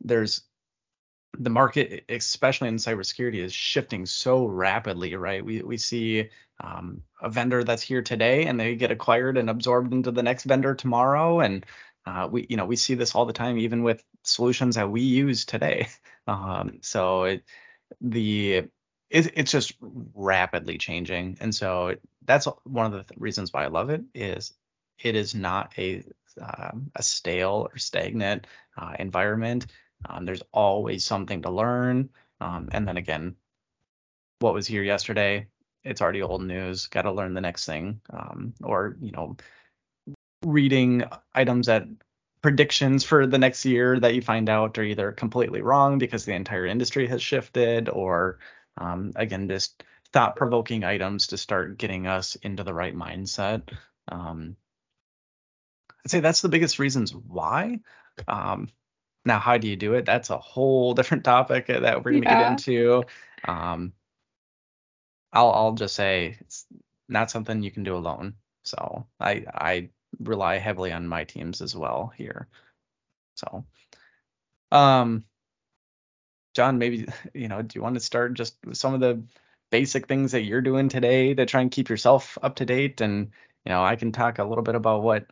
there's 0.00 0.42
the 1.38 1.50
market, 1.50 2.04
especially 2.08 2.68
in 2.68 2.76
cybersecurity, 2.76 3.42
is 3.42 3.52
shifting 3.52 4.06
so 4.06 4.46
rapidly, 4.46 5.14
right? 5.16 5.44
We 5.44 5.62
we 5.62 5.76
see 5.76 6.30
um, 6.60 7.02
a 7.20 7.28
vendor 7.28 7.64
that's 7.64 7.82
here 7.82 8.02
today, 8.02 8.46
and 8.46 8.58
they 8.58 8.74
get 8.76 8.90
acquired 8.90 9.36
and 9.36 9.50
absorbed 9.50 9.92
into 9.92 10.10
the 10.10 10.22
next 10.22 10.44
vendor 10.44 10.74
tomorrow, 10.74 11.40
and 11.40 11.66
uh, 12.06 12.28
we 12.30 12.46
you 12.48 12.56
know 12.56 12.64
we 12.66 12.76
see 12.76 12.94
this 12.94 13.14
all 13.14 13.26
the 13.26 13.32
time, 13.32 13.58
even 13.58 13.82
with 13.82 14.02
solutions 14.22 14.76
that 14.76 14.90
we 14.90 15.02
use 15.02 15.44
today. 15.44 15.88
Um, 16.28 16.80
so 16.82 17.22
it, 17.22 17.44
the 18.00 18.64
it, 19.10 19.32
it's 19.36 19.52
just 19.52 19.74
rapidly 20.14 20.78
changing, 20.78 21.38
and 21.40 21.54
so 21.54 21.88
it, 21.88 22.00
that's 22.24 22.46
one 22.64 22.86
of 22.86 22.92
the 22.92 23.04
th- 23.04 23.20
reasons 23.20 23.52
why 23.52 23.64
I 23.64 23.68
love 23.68 23.90
it. 23.90 24.02
Is 24.14 24.52
it 25.02 25.14
is 25.14 25.34
not 25.34 25.72
a 25.78 26.04
um, 26.40 26.90
a 26.94 27.02
stale 27.02 27.68
or 27.72 27.78
stagnant 27.78 28.46
uh, 28.76 28.94
environment. 28.98 29.66
Um, 30.08 30.24
there's 30.24 30.42
always 30.52 31.04
something 31.04 31.42
to 31.42 31.50
learn, 31.50 32.10
um, 32.40 32.68
and 32.72 32.86
then 32.86 32.96
again, 32.96 33.36
what 34.40 34.54
was 34.54 34.66
here 34.66 34.82
yesterday, 34.82 35.46
it's 35.84 36.02
already 36.02 36.22
old 36.22 36.42
news. 36.42 36.88
Got 36.88 37.02
to 37.02 37.12
learn 37.12 37.34
the 37.34 37.40
next 37.40 37.64
thing, 37.64 38.00
um, 38.10 38.54
or 38.62 38.96
you 39.00 39.12
know, 39.12 39.36
reading 40.44 41.04
items 41.34 41.66
that 41.66 41.86
predictions 42.42 43.02
for 43.02 43.26
the 43.26 43.38
next 43.38 43.64
year 43.64 43.98
that 43.98 44.14
you 44.14 44.22
find 44.22 44.48
out 44.48 44.78
are 44.78 44.82
either 44.82 45.12
completely 45.12 45.62
wrong 45.62 45.98
because 45.98 46.24
the 46.24 46.34
entire 46.34 46.66
industry 46.66 47.06
has 47.06 47.22
shifted 47.22 47.88
or 47.88 48.38
um, 48.78 49.12
again 49.16 49.48
just 49.48 49.82
thought 50.12 50.36
provoking 50.36 50.84
items 50.84 51.28
to 51.28 51.36
start 51.36 51.78
getting 51.78 52.06
us 52.06 52.36
into 52.36 52.62
the 52.64 52.74
right 52.74 52.94
mindset. 52.94 53.62
Um, 54.08 54.56
i'd 56.04 56.10
say 56.10 56.20
that's 56.20 56.42
the 56.42 56.48
biggest 56.48 56.78
reasons 56.78 57.14
why. 57.14 57.80
Um, 58.28 58.68
now 59.24 59.38
how 59.38 59.58
do 59.58 59.68
you 59.68 59.76
do 59.76 59.94
it? 59.94 60.04
That's 60.04 60.30
a 60.30 60.38
whole 60.38 60.94
different 60.94 61.24
topic 61.24 61.66
that 61.66 62.04
we're 62.04 62.12
going 62.12 62.22
to 62.22 62.28
yeah. 62.28 62.42
get 62.42 62.50
into. 62.52 63.04
Um, 63.44 63.92
I'll, 65.32 65.50
I'll 65.50 65.72
just 65.72 65.94
say 65.94 66.38
it's 66.40 66.66
not 67.08 67.30
something 67.30 67.62
you 67.62 67.70
can 67.70 67.84
do 67.84 67.96
alone. 67.96 68.34
So 68.62 69.06
i 69.20 69.44
i 69.52 69.90
rely 70.18 70.58
heavily 70.58 70.92
on 70.92 71.06
my 71.06 71.24
teams 71.24 71.60
as 71.60 71.76
well 71.76 72.12
here. 72.16 72.48
So, 73.34 73.66
um, 74.72 75.24
John, 76.56 76.78
maybe 76.78 77.06
you 77.34 77.48
know, 77.48 77.62
do 77.62 77.78
you 77.78 77.82
want 77.82 77.94
to 77.94 78.00
start 78.00 78.34
just 78.34 78.56
some 78.72 78.94
of 78.94 79.00
the 79.00 79.22
basic 79.70 80.08
things 80.08 80.32
that 80.32 80.42
you're 80.42 80.62
doing 80.62 80.88
today 80.88 81.34
to 81.34 81.44
try 81.46 81.60
and 81.60 81.70
keep 81.70 81.88
yourself 81.88 82.38
up 82.42 82.56
to 82.56 82.64
date? 82.64 83.00
And 83.00 83.30
you 83.64 83.70
know, 83.70 83.84
I 83.84 83.96
can 83.96 84.10
talk 84.10 84.38
a 84.38 84.44
little 84.44 84.64
bit 84.64 84.74
about 84.74 85.02
what 85.02 85.26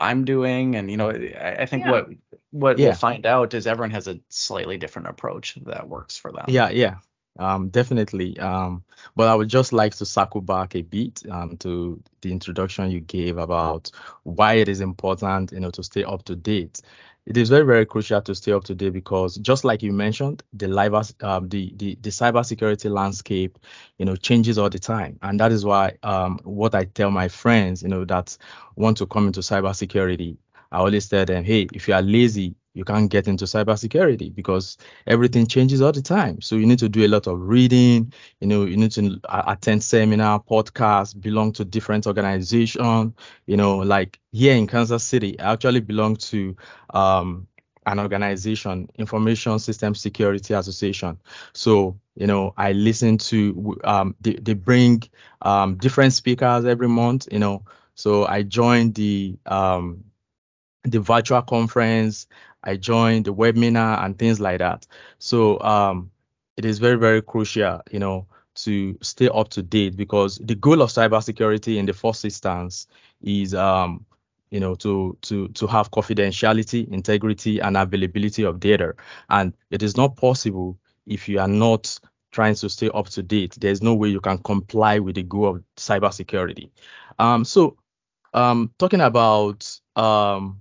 I'm 0.00 0.24
doing, 0.24 0.76
and 0.76 0.90
you 0.90 0.96
know, 0.96 1.10
I, 1.10 1.56
I 1.60 1.66
think 1.66 1.84
yeah. 1.84 1.90
what 1.90 2.08
what 2.50 2.78
yeah. 2.78 2.88
we'll 2.88 2.94
find 2.96 3.26
out 3.26 3.54
is 3.54 3.66
everyone 3.66 3.90
has 3.90 4.06
a 4.06 4.20
slightly 4.28 4.76
different 4.76 5.08
approach 5.08 5.56
that 5.66 5.88
works 5.88 6.16
for 6.16 6.30
them. 6.30 6.44
Yeah, 6.48 6.70
yeah. 6.70 6.96
Um, 7.38 7.68
definitely. 7.68 8.38
Um, 8.40 8.82
but 9.14 9.28
I 9.28 9.34
would 9.34 9.48
just 9.48 9.72
like 9.72 9.94
to 9.96 10.06
circle 10.06 10.40
back 10.40 10.74
a 10.74 10.82
bit 10.82 11.22
um, 11.30 11.56
to 11.58 12.02
the 12.20 12.32
introduction 12.32 12.90
you 12.90 13.00
gave 13.00 13.38
about 13.38 13.90
why 14.24 14.54
it 14.54 14.68
is 14.68 14.80
important, 14.80 15.52
you 15.52 15.60
know, 15.60 15.70
to 15.70 15.82
stay 15.84 16.02
up 16.02 16.24
to 16.24 16.34
date. 16.34 16.80
It 17.26 17.36
is 17.36 17.50
very, 17.50 17.64
very 17.64 17.86
crucial 17.86 18.22
to 18.22 18.34
stay 18.34 18.52
up 18.52 18.64
to 18.64 18.74
date 18.74 18.94
because, 18.94 19.36
just 19.36 19.62
like 19.62 19.82
you 19.82 19.92
mentioned, 19.92 20.42
the 20.54 20.66
live, 20.66 20.94
um, 21.22 21.48
the, 21.50 21.72
the 21.76 21.96
the 22.00 22.08
cybersecurity 22.10 22.90
landscape, 22.90 23.58
you 23.98 24.06
know, 24.06 24.16
changes 24.16 24.56
all 24.58 24.70
the 24.70 24.78
time, 24.78 25.18
and 25.22 25.38
that 25.38 25.52
is 25.52 25.62
why 25.64 25.98
um, 26.02 26.40
what 26.44 26.74
I 26.74 26.84
tell 26.86 27.10
my 27.10 27.28
friends, 27.28 27.82
you 27.82 27.88
know, 27.90 28.06
that 28.06 28.36
want 28.76 28.96
to 28.96 29.06
come 29.06 29.26
into 29.26 29.40
cybersecurity, 29.40 30.38
I 30.72 30.78
always 30.78 31.06
tell 31.08 31.26
them, 31.26 31.44
hey, 31.44 31.68
if 31.74 31.86
you 31.86 31.94
are 31.94 32.02
lazy, 32.02 32.54
you 32.78 32.84
can't 32.84 33.10
get 33.10 33.26
into 33.26 33.44
cybersecurity 33.44 34.32
because 34.32 34.78
everything 35.04 35.48
changes 35.48 35.82
all 35.82 35.90
the 35.90 36.00
time. 36.00 36.40
So 36.40 36.54
you 36.54 36.64
need 36.64 36.78
to 36.78 36.88
do 36.88 37.04
a 37.04 37.08
lot 37.08 37.26
of 37.26 37.40
reading. 37.40 38.12
You 38.40 38.46
know, 38.46 38.64
you 38.66 38.76
need 38.76 38.92
to 38.92 39.18
attend 39.28 39.82
seminar, 39.82 40.40
podcasts, 40.40 41.20
belong 41.20 41.52
to 41.54 41.64
different 41.64 42.06
organization. 42.06 43.16
You 43.46 43.56
know, 43.56 43.78
like 43.78 44.20
here 44.30 44.54
in 44.54 44.68
Kansas 44.68 45.02
City, 45.02 45.38
I 45.40 45.52
actually 45.52 45.80
belong 45.80 46.16
to 46.30 46.56
um, 46.90 47.48
an 47.84 47.98
organization, 47.98 48.88
Information 48.94 49.58
System 49.58 49.96
Security 49.96 50.54
Association. 50.54 51.18
So, 51.54 51.98
you 52.14 52.28
know, 52.28 52.54
I 52.56 52.72
listen 52.72 53.18
to, 53.18 53.76
um, 53.82 54.14
they, 54.20 54.34
they 54.34 54.54
bring 54.54 55.02
um, 55.42 55.74
different 55.78 56.12
speakers 56.12 56.64
every 56.64 56.88
month, 56.88 57.26
you 57.32 57.40
know. 57.40 57.64
So 57.96 58.24
I 58.24 58.44
joined 58.44 58.94
the 58.94 59.36
um, 59.46 60.04
the 60.84 61.00
virtual 61.00 61.42
conference. 61.42 62.26
I 62.68 62.76
joined 62.76 63.24
the 63.26 63.34
webinar 63.34 64.04
and 64.04 64.18
things 64.18 64.40
like 64.40 64.58
that. 64.58 64.86
So 65.18 65.60
um, 65.60 66.10
it 66.56 66.64
is 66.64 66.78
very, 66.78 66.96
very 66.98 67.22
crucial, 67.22 67.80
you 67.90 67.98
know, 67.98 68.26
to 68.56 68.98
stay 69.02 69.28
up 69.28 69.48
to 69.50 69.62
date 69.62 69.96
because 69.96 70.38
the 70.38 70.54
goal 70.54 70.82
of 70.82 70.90
cybersecurity 70.90 71.76
in 71.78 71.86
the 71.86 71.92
first 71.92 72.24
instance 72.24 72.86
is 73.22 73.54
um, 73.54 74.04
you 74.50 74.60
know 74.60 74.74
to 74.74 75.16
to 75.22 75.48
to 75.48 75.66
have 75.66 75.90
confidentiality 75.90 76.88
integrity 76.92 77.60
and 77.60 77.76
availability 77.76 78.42
of 78.44 78.60
data. 78.60 78.94
And 79.30 79.54
it 79.70 79.82
is 79.82 79.96
not 79.96 80.16
possible 80.16 80.78
if 81.06 81.28
you 81.28 81.38
are 81.40 81.48
not 81.48 81.98
trying 82.32 82.54
to 82.56 82.68
stay 82.68 82.90
up 82.92 83.06
to 83.10 83.22
date. 83.22 83.56
There's 83.60 83.82
no 83.82 83.94
way 83.94 84.08
you 84.08 84.20
can 84.20 84.38
comply 84.38 84.98
with 84.98 85.14
the 85.14 85.22
goal 85.22 85.56
of 85.56 85.64
cybersecurity. 85.76 86.70
Um 87.18 87.44
so 87.44 87.76
um 88.34 88.72
talking 88.78 89.00
about 89.00 89.80
um 89.96 90.60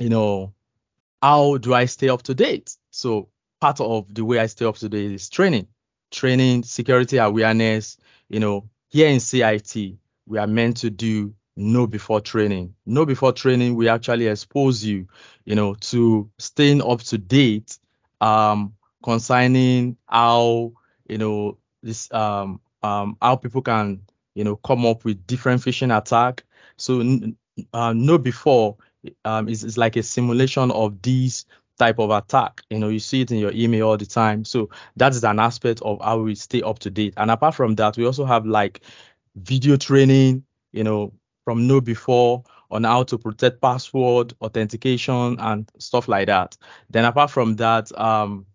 you 0.00 0.08
know 0.08 0.53
how 1.24 1.56
do 1.56 1.72
I 1.72 1.86
stay 1.86 2.10
up 2.10 2.22
to 2.24 2.34
date? 2.34 2.76
So 2.90 3.30
part 3.58 3.80
of 3.80 4.14
the 4.14 4.22
way 4.26 4.38
I 4.40 4.44
stay 4.44 4.66
up 4.66 4.76
to 4.76 4.90
date 4.90 5.10
is 5.10 5.30
training, 5.30 5.68
training, 6.10 6.64
security 6.64 7.16
awareness. 7.16 7.96
You 8.28 8.40
know, 8.40 8.68
here 8.90 9.08
in 9.08 9.20
CIT, 9.20 9.74
we 10.26 10.36
are 10.36 10.46
meant 10.46 10.76
to 10.78 10.90
do 10.90 11.32
KnowBe4 11.58 12.22
training. 12.24 12.74
KnowBe4 12.86 13.34
training, 13.36 13.74
we 13.74 13.88
actually 13.88 14.26
expose 14.26 14.84
you, 14.84 15.08
you 15.46 15.54
know, 15.54 15.72
to 15.76 16.28
staying 16.38 16.82
up 16.82 17.00
to 17.04 17.16
date 17.16 17.78
um, 18.20 18.74
concerning 19.02 19.96
how, 20.06 20.74
you 21.08 21.16
know, 21.16 21.56
this 21.82 22.12
um, 22.12 22.60
um, 22.82 23.16
how 23.22 23.36
people 23.36 23.62
can, 23.62 24.02
you 24.34 24.44
know, 24.44 24.56
come 24.56 24.84
up 24.84 25.06
with 25.06 25.26
different 25.26 25.62
phishing 25.62 25.96
attack. 25.96 26.44
So 26.76 27.00
uh, 27.00 27.92
KnowBe4 27.92 28.76
um, 29.24 29.48
is, 29.48 29.64
is 29.64 29.78
like 29.78 29.96
a 29.96 30.02
simulation 30.02 30.70
of 30.70 31.00
these 31.02 31.46
type 31.78 31.98
of 31.98 32.10
attack. 32.10 32.62
You 32.70 32.78
know, 32.78 32.88
you 32.88 33.00
see 33.00 33.22
it 33.22 33.30
in 33.30 33.38
your 33.38 33.52
email 33.52 33.88
all 33.88 33.96
the 33.96 34.06
time. 34.06 34.44
So 34.44 34.70
that 34.96 35.12
is 35.12 35.24
an 35.24 35.38
aspect 35.38 35.82
of 35.82 36.00
how 36.00 36.18
we 36.20 36.34
stay 36.34 36.62
up 36.62 36.78
to 36.80 36.90
date. 36.90 37.14
And 37.16 37.30
apart 37.30 37.54
from 37.54 37.74
that, 37.76 37.96
we 37.96 38.06
also 38.06 38.24
have 38.24 38.46
like 38.46 38.80
video 39.36 39.76
training, 39.76 40.44
you 40.72 40.84
know, 40.84 41.12
from 41.44 41.68
KnowBe4 41.68 42.44
on 42.70 42.84
how 42.84 43.02
to 43.04 43.18
protect 43.18 43.60
password, 43.60 44.32
authentication, 44.40 45.36
and 45.38 45.70
stuff 45.78 46.08
like 46.08 46.26
that. 46.26 46.56
Then 46.90 47.04
apart 47.04 47.30
from 47.30 47.56
that, 47.56 47.96
um, 47.98 48.46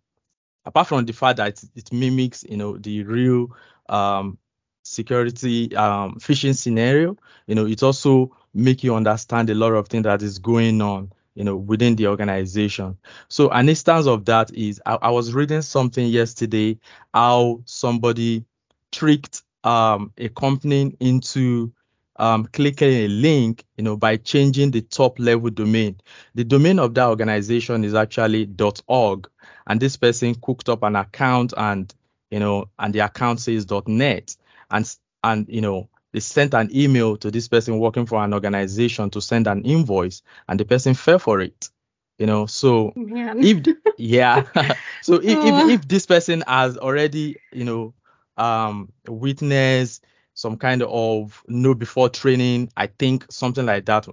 apart 0.66 0.88
from 0.88 1.06
the 1.06 1.14
fact 1.14 1.38
that 1.38 1.50
it, 1.50 1.70
it 1.76 1.94
mimics, 1.94 2.44
you 2.50 2.58
know, 2.58 2.78
the 2.78 3.04
real 3.04 3.56
um, 3.88 4.38
security 4.84 5.76
um, 5.76 6.16
phishing 6.16 6.56
scenario, 6.58 7.18
you 7.48 7.56
know, 7.56 7.66
it 7.66 7.84
also 7.84 8.36
make 8.54 8.84
you 8.84 8.96
understand 8.96 9.50
a 9.50 9.56
lot 9.56 9.74
of 9.74 9.88
things 9.88 10.04
that 10.04 10.22
is 10.22 10.40
going 10.40 10.82
on 10.82 11.12
you 11.36 11.44
know 11.44 11.56
within 11.56 11.96
the 11.96 12.08
organization 12.08 12.98
so 13.28 13.50
an 13.50 13.70
instance 13.70 14.08
of 14.08 14.26
that 14.26 14.52
is 14.54 14.82
I, 14.86 14.96
I 14.96 15.10
was 15.12 15.34
reading 15.34 15.62
something 15.62 16.08
yesterday 16.08 16.78
how 17.14 17.62
somebody 17.66 18.46
tricked 18.92 19.44
um, 19.64 20.12
a 20.18 20.30
company 20.30 20.96
into 21.00 21.72
um, 22.20 22.46
clicking 22.48 22.92
a 22.92 23.08
link, 23.08 23.64
you 23.78 23.84
know, 23.84 23.96
by 23.96 24.18
changing 24.18 24.72
the 24.72 24.82
top 24.82 25.18
level 25.20 25.50
domain. 25.50 26.00
The 26.36 26.44
domain 26.44 26.78
of 26.78 26.94
that 26.96 27.08
organization 27.08 27.84
is 27.86 27.96
actually 27.96 28.50
.org, 28.88 29.30
and 29.68 29.80
this 29.80 29.96
person 29.96 30.36
cooked 30.36 30.70
up 30.70 30.84
an 30.84 30.98
account, 30.98 31.54
and 31.56 31.94
you 32.30 32.40
know, 32.40 32.70
and 32.78 32.94
the 32.94 33.00
account 33.00 33.40
says 33.40 33.66
.net, 33.88 34.36
and 34.70 34.96
and 35.24 35.48
you 35.48 35.62
know, 35.62 35.90
they 36.12 36.20
sent 36.20 36.54
an 36.54 36.70
email 36.76 37.18
to 37.18 37.32
this 37.32 37.48
person 37.48 37.80
working 37.80 38.06
for 38.06 38.24
an 38.24 38.34
organization 38.34 39.10
to 39.12 39.22
send 39.22 39.48
an 39.48 39.64
invoice, 39.64 40.22
and 40.48 40.60
the 40.60 40.66
person 40.66 40.94
fell 40.94 41.20
for 41.20 41.42
it. 41.42 41.70
You 42.18 42.26
know, 42.26 42.46
so 42.46 42.94
Man. 42.96 43.44
if 43.44 43.66
yeah, 43.98 44.44
so 45.02 45.16
if, 45.16 45.24
if 45.24 45.70
if 45.70 45.88
this 45.88 46.06
person 46.06 46.44
has 46.48 46.78
already, 46.78 47.38
you 47.52 47.64
know, 47.64 47.94
um, 48.38 48.92
witnessed 49.08 50.06
some 50.34 50.58
kind 50.58 50.82
of 50.84 51.44
KnowBe4 51.50 52.14
training, 52.14 52.72
I 52.78 52.88
think 52.88 53.26
something 53.30 53.66
like 53.66 53.86
that 53.86 54.08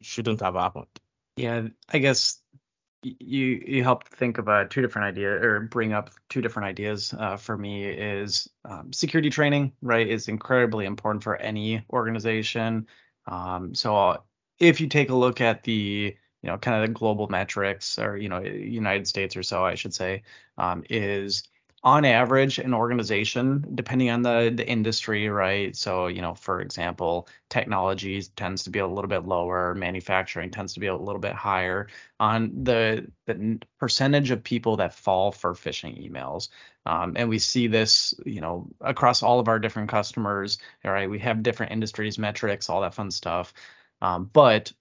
shouldn't 0.00 0.40
have 0.40 0.54
happened. 0.54 0.86
Yeah, 1.36 1.68
I 1.88 1.98
guess 1.98 2.41
you 3.02 3.62
you 3.66 3.82
helped 3.82 4.08
think 4.08 4.38
about 4.38 4.70
two 4.70 4.80
different 4.80 5.06
ideas 5.06 5.42
or 5.44 5.60
bring 5.60 5.92
up 5.92 6.10
two 6.28 6.40
different 6.40 6.66
ideas 6.66 7.14
uh, 7.18 7.36
for 7.36 7.56
me 7.58 7.84
is 7.84 8.48
um, 8.64 8.92
security 8.92 9.30
training 9.30 9.72
right 9.82 10.06
is 10.06 10.28
incredibly 10.28 10.86
important 10.86 11.22
for 11.24 11.36
any 11.36 11.84
organization. 11.92 12.86
Um, 13.26 13.74
so 13.74 14.22
if 14.58 14.80
you 14.80 14.88
take 14.88 15.10
a 15.10 15.14
look 15.14 15.40
at 15.40 15.64
the 15.64 16.16
you 16.42 16.48
know 16.50 16.58
kind 16.58 16.82
of 16.82 16.88
the 16.88 16.94
global 16.94 17.28
metrics 17.28 17.98
or 17.98 18.16
you 18.16 18.28
know 18.28 18.40
united 18.40 19.06
states 19.06 19.36
or 19.36 19.42
so 19.42 19.64
i 19.64 19.74
should 19.74 19.94
say 19.94 20.22
um, 20.58 20.84
is 20.90 21.44
on 21.84 22.04
average 22.04 22.58
an 22.58 22.74
organization 22.74 23.64
depending 23.74 24.08
on 24.08 24.22
the 24.22 24.52
the 24.54 24.66
industry 24.66 25.28
right? 25.28 25.74
So 25.76 26.06
you 26.06 26.22
know 26.22 26.34
for 26.34 26.60
example 26.60 27.28
technology 27.50 28.22
tends 28.36 28.64
to 28.64 28.70
be 28.70 28.78
a 28.78 28.86
little 28.86 29.08
bit 29.08 29.26
lower 29.26 29.74
manufacturing 29.74 30.50
tends 30.50 30.74
to 30.74 30.80
be 30.80 30.86
a 30.86 30.96
little 30.96 31.20
bit 31.20 31.32
higher. 31.32 31.88
On 32.20 32.64
the 32.64 33.10
the 33.26 33.58
percentage 33.80 34.30
of 34.30 34.44
people 34.44 34.76
that 34.76 34.94
fall 34.94 35.32
for 35.32 35.54
phishing 35.54 36.08
emails 36.08 36.48
um, 36.86 37.14
and 37.16 37.28
we 37.28 37.38
see 37.38 37.66
this 37.66 38.14
you 38.24 38.40
know 38.40 38.68
across 38.80 39.22
all 39.22 39.40
of 39.40 39.48
our 39.48 39.58
different 39.58 39.90
customers 39.90 40.58
all 40.84 40.92
right? 40.92 41.10
We 41.10 41.18
have 41.20 41.42
different 41.42 41.72
industries 41.72 42.18
metrics 42.18 42.70
all 42.70 42.82
that 42.82 42.94
fun 42.94 43.10
stuff. 43.10 43.52
Um, 44.00 44.30
but 44.32 44.72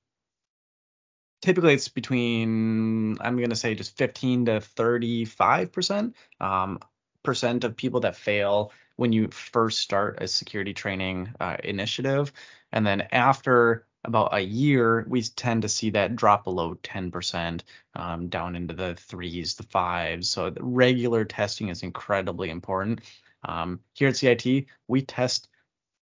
typically 1.41 1.73
it's 1.73 1.87
between 1.87 3.17
i'm 3.21 3.35
going 3.37 3.49
to 3.49 3.55
say 3.55 3.73
just 3.75 3.97
15 3.97 4.45
to 4.45 4.61
35 4.61 5.71
percent. 5.71 6.15
Um, 6.39 6.79
percent 7.23 7.63
of 7.63 7.75
people 7.75 8.01
that 8.01 8.15
fail 8.15 8.71
when 8.95 9.11
you 9.11 9.27
first 9.29 9.79
start 9.79 10.21
a 10.21 10.27
security 10.27 10.73
training 10.73 11.33
uh, 11.39 11.57
initiative. 11.63 12.31
And 12.71 12.85
then 12.85 13.07
after 13.11 13.85
about 14.03 14.33
a 14.33 14.39
year 14.39 15.05
we 15.07 15.21
tend 15.21 15.61
to 15.61 15.69
see 15.69 15.91
that 15.91 16.15
drop 16.15 16.43
below 16.43 16.75
10% 16.75 17.61
um, 17.95 18.27
down 18.29 18.55
into 18.55 18.73
the 18.73 18.95
threes 18.95 19.55
the 19.55 19.63
fives. 19.63 20.29
So 20.29 20.49
the 20.49 20.63
regular 20.63 21.25
testing 21.25 21.69
is 21.69 21.83
incredibly 21.83 22.49
important. 22.49 23.01
Um, 23.43 23.79
here 23.93 24.09
at 24.09 24.17
cit 24.17 24.65
we 24.87 25.01
test 25.01 25.47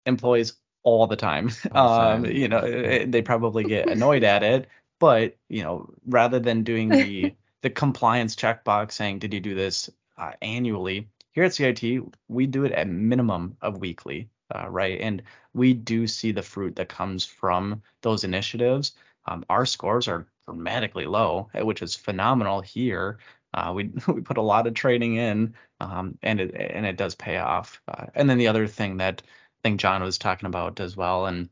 employees 0.05 0.53
all 0.83 1.07
the 1.07 1.15
time. 1.15 1.51
Um, 1.71 2.25
you 2.25 2.47
know 2.47 3.05
they 3.05 3.21
probably 3.21 3.63
get 3.63 3.89
annoyed 3.89 4.23
at 4.23 4.43
it 4.43 4.67
but 5.01 5.35
you 5.49 5.63
know 5.63 5.89
rather 6.05 6.39
than 6.39 6.63
doing 6.63 6.87
the 6.87 7.35
the 7.61 7.69
compliance 7.69 8.35
checkbox 8.35 8.93
saying 8.93 9.19
did 9.19 9.33
you 9.33 9.41
do 9.41 9.55
this 9.55 9.89
uh, 10.21 10.33
annually. 10.41 11.09
Here 11.33 11.43
at 11.43 11.53
cit 11.53 11.83
we 12.29 12.47
do 12.47 12.63
it 12.65 12.71
at 12.71 12.87
minimum 12.87 13.57
of 13.61 13.79
weekly 13.79 14.29
uh, 14.53 14.69
right? 14.69 14.99
And 15.01 15.23
we 15.53 15.73
do 15.73 16.07
see 16.07 16.31
the 16.31 16.41
fruit 16.41 16.75
that 16.75 16.89
comes 16.89 17.25
from 17.25 17.81
those 18.01 18.23
initiatives. 18.23 18.93
Um, 19.25 19.45
our 19.49 19.65
scores 19.65 20.07
are 20.07 20.27
dramatically 20.45 21.05
low 21.05 21.49
eh, 21.53 21.61
which 21.61 21.81
is 21.81 21.95
phenomenal 21.95 22.61
here. 22.61 23.19
Uh, 23.53 23.71
we 23.75 23.91
we 24.07 24.21
put 24.21 24.37
a 24.37 24.41
lot 24.41 24.67
of 24.67 24.73
training 24.73 25.15
in 25.15 25.53
um, 25.79 26.17
and 26.21 26.39
it 26.39 26.55
and 26.55 26.85
it 26.85 26.97
does 26.97 27.15
pay 27.15 27.37
off. 27.37 27.81
Uh, 27.87 28.07
and 28.15 28.29
then 28.29 28.37
the 28.37 28.47
other 28.47 28.67
thing 28.67 28.97
that 28.97 29.21
I 29.25 29.67
think 29.67 29.79
John 29.79 30.03
was 30.03 30.17
talking 30.17 30.47
about 30.47 30.79
as 30.79 30.97
well 30.97 31.25
and 31.27 31.49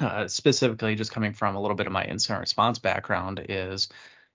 uh, 0.00 0.28
specifically 0.28 0.94
just 0.94 1.12
coming 1.12 1.32
from 1.32 1.56
a 1.56 1.60
little 1.60 1.76
bit 1.76 1.86
of 1.86 1.92
my 1.92 2.04
incident 2.04 2.40
response 2.40 2.78
background 2.78 3.44
is 3.48 3.88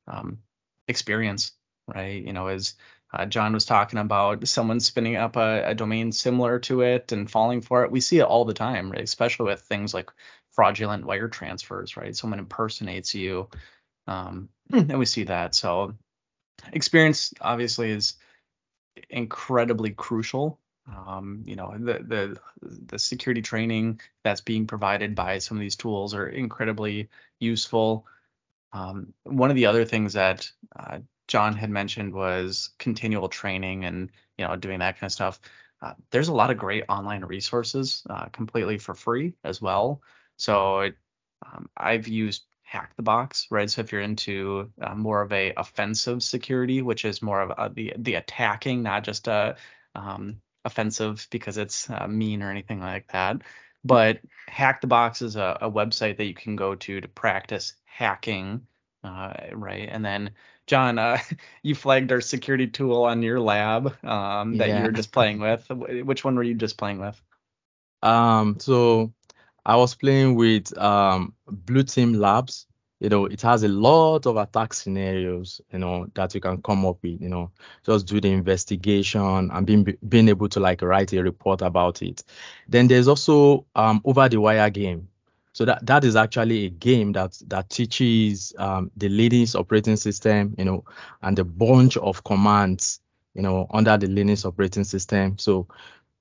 um, 0.07 0.39
experience, 0.87 1.53
right? 1.87 2.21
You 2.23 2.33
know, 2.33 2.47
as 2.47 2.75
uh, 3.13 3.25
John 3.25 3.53
was 3.53 3.65
talking 3.65 3.99
about 3.99 4.47
someone 4.47 4.79
spinning 4.79 5.15
up 5.15 5.35
a, 5.35 5.69
a, 5.69 5.75
domain 5.75 6.11
similar 6.11 6.59
to 6.59 6.81
it 6.81 7.11
and 7.11 7.29
falling 7.29 7.61
for 7.61 7.83
it. 7.83 7.91
We 7.91 7.99
see 7.99 8.19
it 8.19 8.23
all 8.23 8.45
the 8.45 8.53
time, 8.53 8.91
right? 8.91 9.03
Especially 9.03 9.45
with 9.45 9.61
things 9.61 9.93
like 9.93 10.09
fraudulent 10.51 11.05
wire 11.05 11.27
transfers, 11.27 11.95
right? 11.95 12.15
Someone 12.15 12.39
impersonates 12.39 13.13
you, 13.13 13.49
um, 14.07 14.49
and 14.71 14.97
we 14.97 15.05
see 15.05 15.25
that. 15.25 15.53
So 15.53 15.93
experience 16.71 17.33
obviously 17.39 17.91
is 17.91 18.15
incredibly 19.09 19.91
crucial 19.91 20.59
um, 20.87 21.43
you 21.45 21.55
know 21.55 21.73
the 21.77 21.99
the 22.05 22.39
the 22.61 22.99
security 22.99 23.41
training 23.41 24.01
that's 24.23 24.41
being 24.41 24.67
provided 24.67 25.15
by 25.15 25.37
some 25.37 25.57
of 25.57 25.61
these 25.61 25.75
tools 25.75 26.13
are 26.13 26.27
incredibly 26.27 27.09
useful 27.39 28.05
um, 28.73 29.13
one 29.23 29.49
of 29.49 29.55
the 29.55 29.67
other 29.67 29.85
things 29.85 30.13
that 30.13 30.51
uh, 30.75 30.99
john 31.27 31.55
had 31.55 31.69
mentioned 31.69 32.13
was 32.13 32.71
continual 32.79 33.29
training 33.29 33.85
and 33.85 34.09
you 34.37 34.45
know 34.45 34.55
doing 34.55 34.79
that 34.79 34.95
kind 34.99 35.07
of 35.07 35.11
stuff 35.11 35.39
uh, 35.81 35.93
there's 36.11 36.29
a 36.29 36.33
lot 36.33 36.49
of 36.49 36.57
great 36.57 36.85
online 36.87 37.23
resources 37.25 38.03
uh, 38.09 38.25
completely 38.25 38.77
for 38.77 38.93
free 38.93 39.33
as 39.43 39.61
well 39.61 40.01
so 40.37 40.79
it, 40.79 40.95
um, 41.45 41.69
i've 41.77 42.07
used 42.07 42.43
hack 42.61 42.93
the 42.95 43.03
box 43.03 43.47
right 43.51 43.69
so 43.69 43.81
if 43.81 43.91
you're 43.91 44.01
into 44.01 44.71
uh, 44.81 44.95
more 44.95 45.21
of 45.21 45.31
a 45.31 45.53
offensive 45.57 46.23
security 46.23 46.81
which 46.81 47.05
is 47.05 47.21
more 47.21 47.41
of 47.41 47.51
a, 47.51 47.73
the 47.73 47.93
the 47.97 48.15
attacking 48.15 48.81
not 48.81 49.03
just 49.03 49.27
a 49.27 49.55
um, 49.95 50.41
offensive 50.65 51.27
because 51.29 51.57
it's 51.57 51.89
uh, 51.89 52.07
mean 52.07 52.41
or 52.41 52.49
anything 52.49 52.79
like 52.79 53.11
that. 53.11 53.41
But 53.83 54.19
Hack 54.47 54.81
the 54.81 54.87
Box 54.87 55.21
is 55.21 55.35
a, 55.35 55.57
a 55.61 55.69
website 55.69 56.17
that 56.17 56.25
you 56.25 56.33
can 56.33 56.55
go 56.55 56.75
to 56.75 57.01
to 57.01 57.07
practice 57.07 57.73
hacking, 57.85 58.65
uh, 59.03 59.33
right? 59.51 59.89
And 59.91 60.05
then 60.05 60.31
John, 60.67 60.99
uh, 60.99 61.17
you 61.63 61.75
flagged 61.75 62.11
our 62.11 62.21
security 62.21 62.67
tool 62.67 63.03
on 63.03 63.21
your 63.21 63.39
lab 63.39 63.93
um, 64.03 64.57
that 64.57 64.69
yeah. 64.69 64.79
you 64.79 64.83
were 64.85 64.91
just 64.91 65.11
playing 65.11 65.39
with. 65.39 65.65
Which 65.69 66.23
one 66.23 66.35
were 66.35 66.43
you 66.43 66.55
just 66.55 66.77
playing 66.77 66.99
with? 66.99 67.21
Um, 68.01 68.59
so 68.59 69.13
I 69.65 69.77
was 69.77 69.95
playing 69.95 70.35
with 70.35 70.77
um, 70.77 71.33
Blue 71.47 71.83
Team 71.83 72.13
Labs 72.13 72.67
you 73.03 73.09
know, 73.09 73.25
it 73.25 73.41
has 73.41 73.63
a 73.63 73.67
lot 73.67 74.25
of 74.25 74.37
attack 74.37 74.73
scenarios, 74.73 75.59
you 75.73 75.79
know, 75.79 76.07
that 76.15 76.33
you 76.33 76.39
can 76.39 76.61
come 76.61 76.85
up 76.85 76.99
with, 77.03 77.21
you 77.21 77.27
know, 77.27 77.51
just 77.85 78.07
do 78.07 78.21
the 78.21 78.31
investigation 78.31 79.51
and 79.51 79.67
being 79.67 79.97
being 80.07 80.29
able 80.29 80.47
to 80.47 80.61
like 80.61 80.81
write 80.81 81.11
a 81.11 81.21
report 81.21 81.61
about 81.61 82.01
it. 82.01 82.23
Then 82.69 82.87
there's 82.87 83.09
also 83.09 83.65
um, 83.75 84.01
over 84.05 84.29
the 84.29 84.39
wire 84.39 84.69
game. 84.69 85.09
So 85.53 85.65
that 85.65 85.85
that 85.85 86.03
is 86.03 86.15
actually 86.15 86.65
a 86.65 86.69
game 86.69 87.11
that 87.13 87.39
that 87.47 87.69
teaches 87.69 88.53
um, 88.57 88.91
the 88.97 89.07
Linux 89.07 89.57
operating 89.57 89.95
system, 89.95 90.55
you 90.57 90.65
know, 90.65 90.83
and 91.21 91.37
a 91.37 91.43
bunch 91.43 91.95
of 91.97 92.23
commands, 92.23 92.99
you 93.35 93.43
know, 93.43 93.67
under 93.69 93.95
the 93.97 94.07
Linux 94.07 94.45
operating 94.45 94.83
system. 94.83 95.37
So 95.37 95.67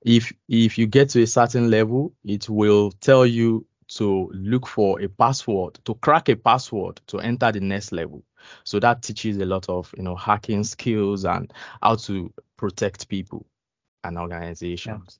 if 0.02 0.32
if 0.48 0.76
you 0.76 0.86
get 0.86 1.08
to 1.10 1.22
a 1.22 1.26
certain 1.26 1.70
level, 1.70 2.12
it 2.24 2.48
will 2.48 2.90
tell 2.92 3.24
you 3.24 3.66
to 3.88 4.30
look 4.34 4.66
for 4.66 5.00
a 5.00 5.08
password, 5.08 5.78
to 5.84 5.94
crack 5.96 6.28
a 6.28 6.36
password 6.36 7.00
to 7.06 7.18
enter 7.18 7.52
the 7.52 7.60
next 7.60 7.92
level. 7.92 8.22
So 8.64 8.80
that 8.80 9.02
teaches 9.02 9.38
a 9.38 9.46
lot 9.46 9.68
of 9.68 9.92
you 9.96 10.02
know 10.02 10.16
hacking 10.16 10.64
skills 10.64 11.24
and 11.24 11.52
how 11.82 11.96
to 11.96 12.32
protect 12.58 13.08
people 13.08 13.46
and 14.04 14.18
organizations. 14.18 15.18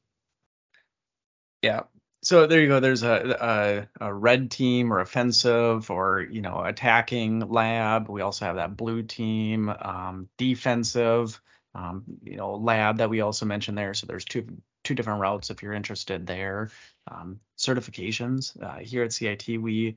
Yeah. 1.62 1.82
So 2.24 2.46
there 2.46 2.60
you 2.60 2.68
go. 2.68 2.78
There's 2.78 3.02
a, 3.02 3.88
a, 4.00 4.06
a 4.06 4.14
red 4.14 4.50
team 4.50 4.92
or 4.92 5.00
offensive 5.00 5.90
or 5.90 6.20
you 6.20 6.40
know 6.40 6.62
attacking 6.64 7.40
lab. 7.40 8.08
We 8.08 8.20
also 8.20 8.44
have 8.44 8.56
that 8.56 8.76
blue 8.76 9.02
team 9.02 9.68
um, 9.68 10.28
defensive 10.38 11.40
um, 11.74 12.04
you 12.22 12.36
know 12.36 12.54
lab 12.54 12.98
that 12.98 13.10
we 13.10 13.22
also 13.22 13.44
mentioned 13.44 13.76
there. 13.76 13.94
So 13.94 14.06
there's 14.06 14.24
two 14.24 14.46
two 14.84 14.94
different 14.94 15.20
routes 15.20 15.50
if 15.50 15.62
you're 15.62 15.72
interested 15.72 16.26
there. 16.26 16.70
Um, 17.10 17.40
certifications 17.58 18.60
uh, 18.62 18.78
here 18.78 19.02
at 19.02 19.12
CIT 19.12 19.48
we 19.60 19.96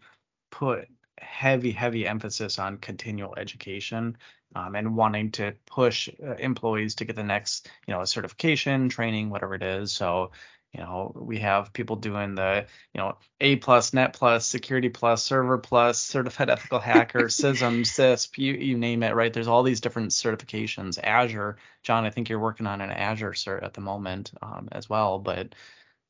put 0.50 0.88
heavy 1.20 1.72
heavy 1.72 2.08
emphasis 2.08 2.58
on 2.58 2.78
continual 2.78 3.36
education 3.38 4.18
um, 4.56 4.76
and 4.76 4.96
wanting 4.96 5.32
to 5.32 5.54
push 5.66 6.10
uh, 6.24 6.36
employees 6.36 6.96
to 6.96 7.06
get 7.06 7.16
the 7.16 7.24
next 7.24 7.70
you 7.88 7.94
know 7.94 8.04
certification 8.04 8.90
training 8.90 9.30
whatever 9.30 9.56
it 9.56 9.64
is 9.64 9.92
so 9.92 10.32
you 10.76 10.84
know 10.84 11.14
we 11.16 11.40
have 11.40 11.72
people 11.72 11.96
doing 11.96 12.36
the 12.36 12.66
you 12.94 13.00
know 13.00 13.18
a 13.40 13.56
plus 13.56 13.94
net 13.94 14.14
plus 14.14 14.46
security 14.46 14.90
plus 14.90 15.24
server 15.24 15.58
plus 15.58 16.00
certified 16.02 16.50
ethical 16.50 16.80
hacker 16.80 17.28
CISM 17.28 17.82
CISP 17.82 18.38
you, 18.38 18.54
you 18.54 18.78
name 18.78 19.04
it 19.04 19.16
right? 19.16 19.32
There's 19.32 19.48
all 19.48 19.64
these 19.64 19.82
different 19.82 20.12
certifications. 20.12 21.00
Azure 21.02 21.58
john 21.84 22.04
i 22.04 22.10
think 22.10 22.30
you're 22.30 22.40
working 22.40 22.68
on 22.68 22.82
an 22.82 22.92
azure 22.92 23.32
cert 23.32 23.64
at 23.64 23.74
the 23.74 23.82
moment 23.82 24.32
um, 24.42 24.68
as 24.72 24.90
well 24.90 25.20
but 25.20 25.54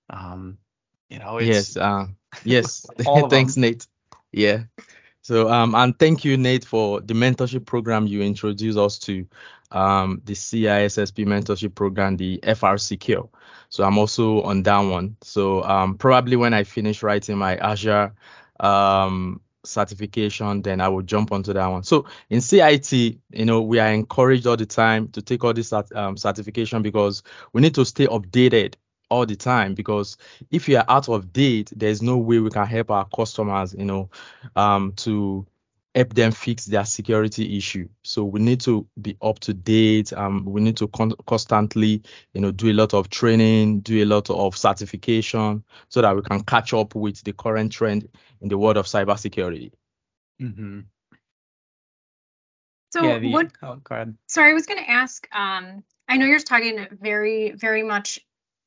um 0.10 0.58
you 1.10 1.20
know 1.20 1.40
yes 1.40 1.78
uh, 1.78 2.08
yes. 2.44 2.86
thanks 3.30 3.58
nate. 3.58 3.86
Yeah 4.32 4.64
so 5.26 5.50
um 5.50 5.74
and 5.74 5.98
thank 5.98 6.24
you 6.24 6.38
Nate 6.38 6.64
for 6.64 7.02
the 7.02 7.16
mentorship 7.16 7.66
program 7.66 8.06
you 8.06 8.22
introduced 8.22 8.78
us 8.78 9.00
to 9.00 9.26
um 9.72 10.22
the 10.24 10.34
CISSP 10.34 11.26
mentorship 11.26 11.74
program 11.74 12.16
the 12.16 12.40
FRSecure. 12.44 13.28
So 13.70 13.84
I'm 13.84 13.98
also 13.98 14.44
on 14.44 14.62
that 14.62 14.78
one. 14.82 15.18
So 15.22 15.64
um 15.64 15.98
probably 15.98 16.36
when 16.36 16.54
I 16.54 16.64
finish 16.64 17.02
writing 17.02 17.40
my 17.40 17.58
Azure 17.58 18.14
um 18.60 19.42
certification 19.64 20.62
then 20.62 20.80
I 20.80 20.90
will 20.90 21.02
jump 21.02 21.32
onto 21.32 21.54
that 21.54 21.66
one. 21.66 21.82
So 21.82 22.06
in 22.30 22.40
CIT, 22.40 22.92
you 22.94 23.46
know, 23.46 23.64
we 23.64 23.80
are 23.80 23.92
encouraged 23.92 24.46
all 24.46 24.58
the 24.58 24.68
time 24.68 25.08
to 25.08 25.24
take 25.24 25.44
all 25.44 25.54
this 25.54 25.74
um, 25.74 26.18
certification 26.18 26.84
because 26.84 27.24
we 27.52 27.62
need 27.62 27.74
to 27.74 27.84
stay 27.84 28.06
updated 28.06 28.76
all 29.10 29.26
the 29.26 29.36
time 29.36 29.74
because 29.74 30.18
if 30.52 30.68
you 30.68 30.78
are 30.78 30.86
out 30.88 31.10
of 31.10 31.32
date, 31.32 31.72
there's 31.76 32.02
no 32.02 32.18
way 32.18 32.40
we 32.40 32.50
can 32.50 32.66
help 32.66 32.92
our 32.92 33.08
customers, 33.16 33.76
you 33.78 33.86
know, 33.86 34.10
um, 34.56 34.94
to 34.98 35.46
help 35.94 36.14
them 36.14 36.32
fix 36.32 36.66
their 36.66 36.84
security 36.84 37.58
issue. 37.58 37.88
So 38.04 38.26
we 38.26 38.42
need 38.42 38.60
to 38.62 38.86
be 39.02 39.16
up 39.22 39.40
to 39.40 39.54
date. 39.54 40.12
Um, 40.12 40.44
we 40.46 40.62
need 40.62 40.78
to 40.78 40.88
con- 40.90 41.14
constantly, 41.26 42.02
you 42.34 42.42
know, 42.42 42.52
do 42.52 42.70
a 42.70 42.74
lot 42.74 42.94
of 42.94 43.10
training, 43.10 43.80
do 43.80 44.04
a 44.04 44.06
lot 44.06 44.30
of 44.30 44.58
certification, 44.58 45.64
so 45.88 46.02
that 46.02 46.16
we 46.16 46.22
can 46.22 46.44
catch 46.44 46.74
up 46.74 46.96
with 46.96 47.24
the 47.24 47.32
current 47.32 47.72
trend 47.72 48.10
in 48.42 48.50
the 48.50 48.58
world 48.58 48.76
of 48.78 48.88
cybersecurity. 48.88 49.72
Mm-hmm. 50.42 50.82
So 52.92 53.04
yeah, 53.04 53.20
the, 53.20 53.32
what? 53.32 53.52
Oh, 53.62 53.76
go 53.76 53.96
ahead. 53.96 54.18
Sorry, 54.28 54.52
I 54.52 54.54
was 54.54 54.66
going 54.66 54.84
to 54.84 54.90
ask. 54.90 55.28
Um, 55.34 55.84
I 56.08 56.18
know 56.18 56.26
you're 56.26 56.40
talking 56.40 56.88
very, 57.02 57.52
very 57.52 57.84
much 57.84 58.20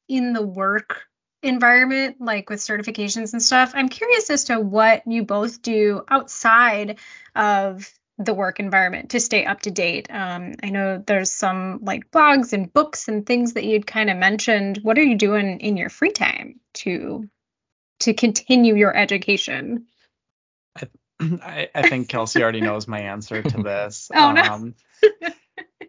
in 0.08 0.32
the 0.32 0.42
work 0.42 1.02
environment, 1.42 2.16
like 2.20 2.50
with 2.50 2.60
certifications 2.60 3.32
and 3.32 3.42
stuff. 3.42 3.72
I'm 3.74 3.88
curious 3.88 4.30
as 4.30 4.44
to 4.44 4.58
what 4.60 5.06
you 5.06 5.24
both 5.24 5.62
do 5.62 6.02
outside 6.08 6.98
of 7.34 7.92
the 8.18 8.34
work 8.34 8.58
environment 8.58 9.10
to 9.10 9.20
stay 9.20 9.44
up 9.44 9.60
to 9.60 9.70
date. 9.70 10.08
Um, 10.10 10.54
I 10.62 10.70
know 10.70 11.02
there's 11.06 11.30
some 11.30 11.80
like 11.82 12.10
blogs 12.10 12.52
and 12.52 12.72
books 12.72 13.06
and 13.06 13.24
things 13.24 13.52
that 13.52 13.64
you'd 13.64 13.86
kind 13.86 14.10
of 14.10 14.16
mentioned. 14.16 14.80
What 14.82 14.98
are 14.98 15.04
you 15.04 15.16
doing 15.16 15.60
in 15.60 15.76
your 15.76 15.88
free 15.88 16.10
time 16.10 16.58
to 16.74 17.28
to 18.00 18.14
continue 18.14 18.76
your 18.76 18.96
education? 18.96 19.86
I, 21.20 21.68
I 21.74 21.88
think 21.88 22.08
Kelsey 22.08 22.42
already 22.42 22.60
knows 22.60 22.88
my 22.88 23.00
answer 23.00 23.42
to 23.42 23.56
this. 23.62 24.10
oh 24.14 24.32
no. 24.32 24.72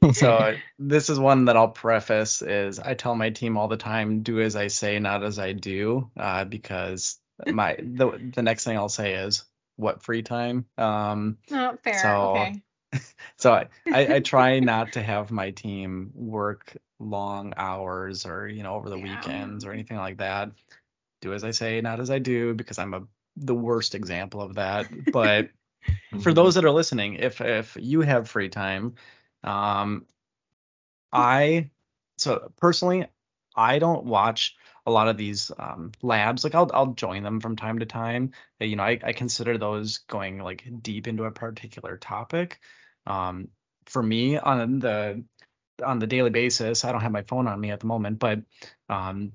So 0.14 0.56
this 0.78 1.10
is 1.10 1.20
one 1.20 1.46
that 1.46 1.58
I'll 1.58 1.70
preface 1.70 2.42
is 2.42 2.80
I 2.80 2.94
tell 2.94 3.16
my 3.16 3.30
team 3.30 3.58
all 3.58 3.68
the 3.68 3.78
time, 3.78 4.22
do 4.22 4.40
as 4.40 4.56
I 4.56 4.68
say, 4.68 5.00
not 5.00 5.24
as 5.24 5.40
I 5.40 5.54
do, 5.54 6.10
uh, 6.18 6.46
because 6.46 7.20
my 7.46 7.78
the 7.82 8.32
the 8.34 8.42
next 8.42 8.64
thing 8.64 8.78
I'll 8.78 8.90
say 8.90 9.14
is 9.14 9.44
what 9.76 10.04
free 10.04 10.24
time. 10.24 10.66
Um, 10.78 11.38
oh, 11.52 11.78
fair. 11.84 12.00
So, 12.00 12.38
okay. 12.38 12.62
so 13.38 13.54
I, 13.54 13.68
I, 13.92 14.16
I 14.16 14.20
try 14.20 14.60
not 14.60 14.94
to 14.94 15.02
have 15.02 15.32
my 15.32 15.52
team 15.52 16.12
work 16.14 16.76
long 17.00 17.54
hours 17.56 18.26
or 18.26 18.48
you 18.48 18.64
know 18.64 18.76
over 18.76 18.90
the 18.90 18.98
yeah. 18.98 19.16
weekends 19.16 19.66
or 19.66 19.72
anything 19.72 19.98
like 19.98 20.18
that. 20.18 20.52
Do 21.22 21.34
as 21.34 21.44
I 21.44 21.52
say, 21.52 21.82
not 21.82 22.00
as 22.00 22.10
I 22.10 22.20
do, 22.20 22.54
because 22.54 22.80
I'm 22.80 22.94
a 22.94 23.04
the 23.36 23.56
worst 23.56 23.96
example 23.96 24.42
of 24.42 24.56
that. 24.56 24.88
But 25.12 25.50
for 26.22 26.34
those 26.34 26.56
that 26.56 26.66
are 26.66 26.72
listening, 26.72 27.16
if 27.16 27.42
if 27.42 27.78
you 27.80 28.02
have 28.02 28.30
free 28.30 28.50
time, 28.50 28.96
um, 29.43 30.06
I 31.12 31.69
so 32.17 32.52
personally, 32.58 33.08
I 33.56 33.80
don't 33.80 34.06
watch 34.06 34.56
a 34.86 34.91
lot 34.91 35.08
of 35.08 35.17
these 35.17 35.52
um, 35.58 35.91
labs. 36.02 36.43
Like 36.43 36.56
I'll 36.56 36.69
I'll 36.73 36.93
join 36.93 37.23
them 37.23 37.39
from 37.39 37.56
time 37.56 37.80
to 37.80 37.86
time. 37.86 38.32
You 38.60 38.75
know, 38.75 38.84
I, 38.84 38.99
I 39.04 39.13
consider 39.13 39.58
those 39.58 39.99
going 39.99 40.39
like 40.39 40.67
deep 40.82 41.08
into 41.08 41.25
a 41.25 41.32
particular 41.32 41.97
topic. 41.97 42.60
Um, 43.08 43.49
for 43.86 44.04
me 44.04 44.38
on 44.38 44.80
the 44.80 45.23
on 45.84 45.99
the 45.99 46.08
daily 46.08 46.30
basis, 46.30 46.86
I 46.86 46.91
don't 46.91 47.02
have 47.02 47.12
my 47.12 47.23
phone 47.23 47.47
on 47.47 47.60
me 47.60 47.71
at 47.71 47.80
the 47.80 47.88
moment, 47.88 48.19
but 48.19 48.41
um, 48.89 49.34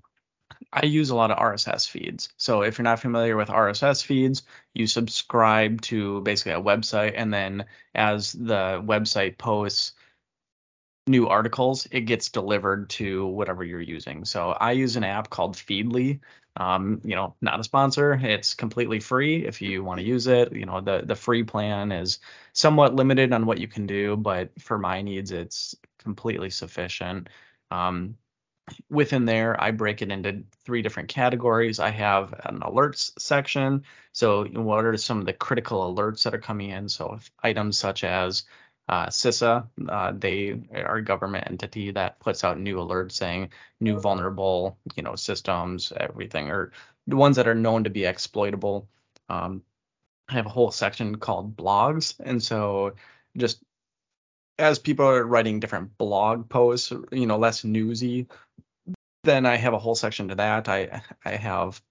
I 0.75 0.87
use 0.87 1.11
a 1.11 1.15
lot 1.15 1.31
of 1.31 1.39
RSS 1.39 1.89
feeds. 1.89 2.31
So 2.37 2.63
if 2.63 2.79
you're 2.79 2.83
not 2.85 2.99
familiar 2.99 3.37
with 3.37 3.49
RSS 3.49 4.05
feeds, 4.05 4.43
you 4.75 4.89
subscribe 4.89 5.81
to 5.83 6.21
basically 6.23 6.53
a 6.53 6.61
website, 6.61 7.15
and 7.17 7.33
then 7.33 7.67
as 7.95 8.33
the 8.33 8.83
website 8.85 9.39
posts 9.39 9.93
new 11.07 11.29
articles, 11.29 11.87
it 11.93 12.03
gets 12.03 12.31
delivered 12.31 12.91
to 12.91 13.27
whatever 13.27 13.63
you're 13.63 13.81
using. 13.81 14.25
So 14.25 14.51
I 14.51 14.73
use 14.73 14.97
an 14.97 15.05
app 15.05 15.31
called 15.31 15.57
Feedly. 15.57 16.21
Um, 16.57 17.01
you 17.05 17.15
know, 17.17 17.35
not 17.41 17.61
a 17.61 17.65
sponsor. 17.65 18.15
It's 18.15 18.55
completely 18.55 19.01
free 19.01 19.45
if 19.45 19.61
you 19.61 19.85
want 19.85 20.01
to 20.01 20.07
use 20.07 20.27
it. 20.27 20.53
You 20.53 20.67
know, 20.67 20.81
the 20.81 21.03
the 21.05 21.17
free 21.17 21.43
plan 21.45 21.93
is 21.93 22.21
somewhat 22.53 22.95
limited 22.95 23.33
on 23.33 23.47
what 23.47 23.59
you 23.59 23.69
can 23.69 23.87
do, 23.87 24.17
but 24.17 24.51
for 24.61 24.79
my 24.79 25.03
needs, 25.03 25.33
it's 25.33 25.75
completely 25.99 26.51
sufficient. 26.51 27.29
Um, 27.71 28.17
within 28.89 29.25
there, 29.25 29.61
I 29.61 29.71
break 29.71 30.03
it 30.03 30.11
into 30.11 30.45
three 30.65 30.83
different 30.83 31.09
categories. 31.09 31.79
I 31.79 31.91
have 31.91 32.33
an 32.45 32.61
alerts 32.61 33.13
section. 33.19 33.85
So, 34.13 34.45
what 34.45 34.85
are 34.85 34.97
some 34.97 35.21
of 35.21 35.27
the 35.27 35.33
critical 35.33 35.95
alerts 35.95 36.25
that 36.25 36.35
are 36.35 36.39
coming 36.39 36.71
in? 36.71 36.89
So, 36.89 37.19
items 37.43 37.79
such 37.79 38.05
as 38.05 38.45
uh, 38.89 39.07
CISA, 39.07 39.67
uh, 39.89 40.13
they 40.17 40.61
are 40.73 40.97
a 40.97 41.05
government 41.05 41.49
entity 41.51 41.91
that 41.93 42.21
puts 42.21 42.45
out 42.45 42.59
new 42.59 42.77
alerts 42.77 43.13
saying 43.13 43.51
new 43.81 43.99
vulnerable, 43.99 44.79
you 44.95 45.03
know, 45.03 45.15
systems, 45.17 45.93
everything, 45.97 46.51
or 46.51 46.73
the 47.07 47.17
ones 47.17 47.37
that 47.37 47.49
are 47.49 47.55
known 47.55 47.85
to 47.85 47.91
be 47.91 48.05
exploitable. 48.05 48.89
Um, 49.29 49.63
I 50.29 50.35
have 50.35 50.47
a 50.47 50.51
whole 50.51 50.71
section 50.71 51.17
called 51.17 51.57
blogs, 51.57 52.15
and 52.21 52.43
so 52.43 52.95
just 53.37 53.63
as 54.59 54.79
people 54.79 55.07
are 55.07 55.25
writing 55.25 55.61
different 55.61 55.97
blog 55.99 56.49
posts, 56.49 56.93
you 57.13 57.27
know, 57.27 57.39
less 57.39 57.65
newsy, 57.65 58.29
then 59.25 59.47
I 59.47 59.57
have 59.57 59.75
a 59.75 59.79
whole 59.79 59.95
section 59.95 60.29
to 60.29 60.35
that. 60.37 60.69
I 60.69 61.03
I 61.25 61.37
have 61.37 61.83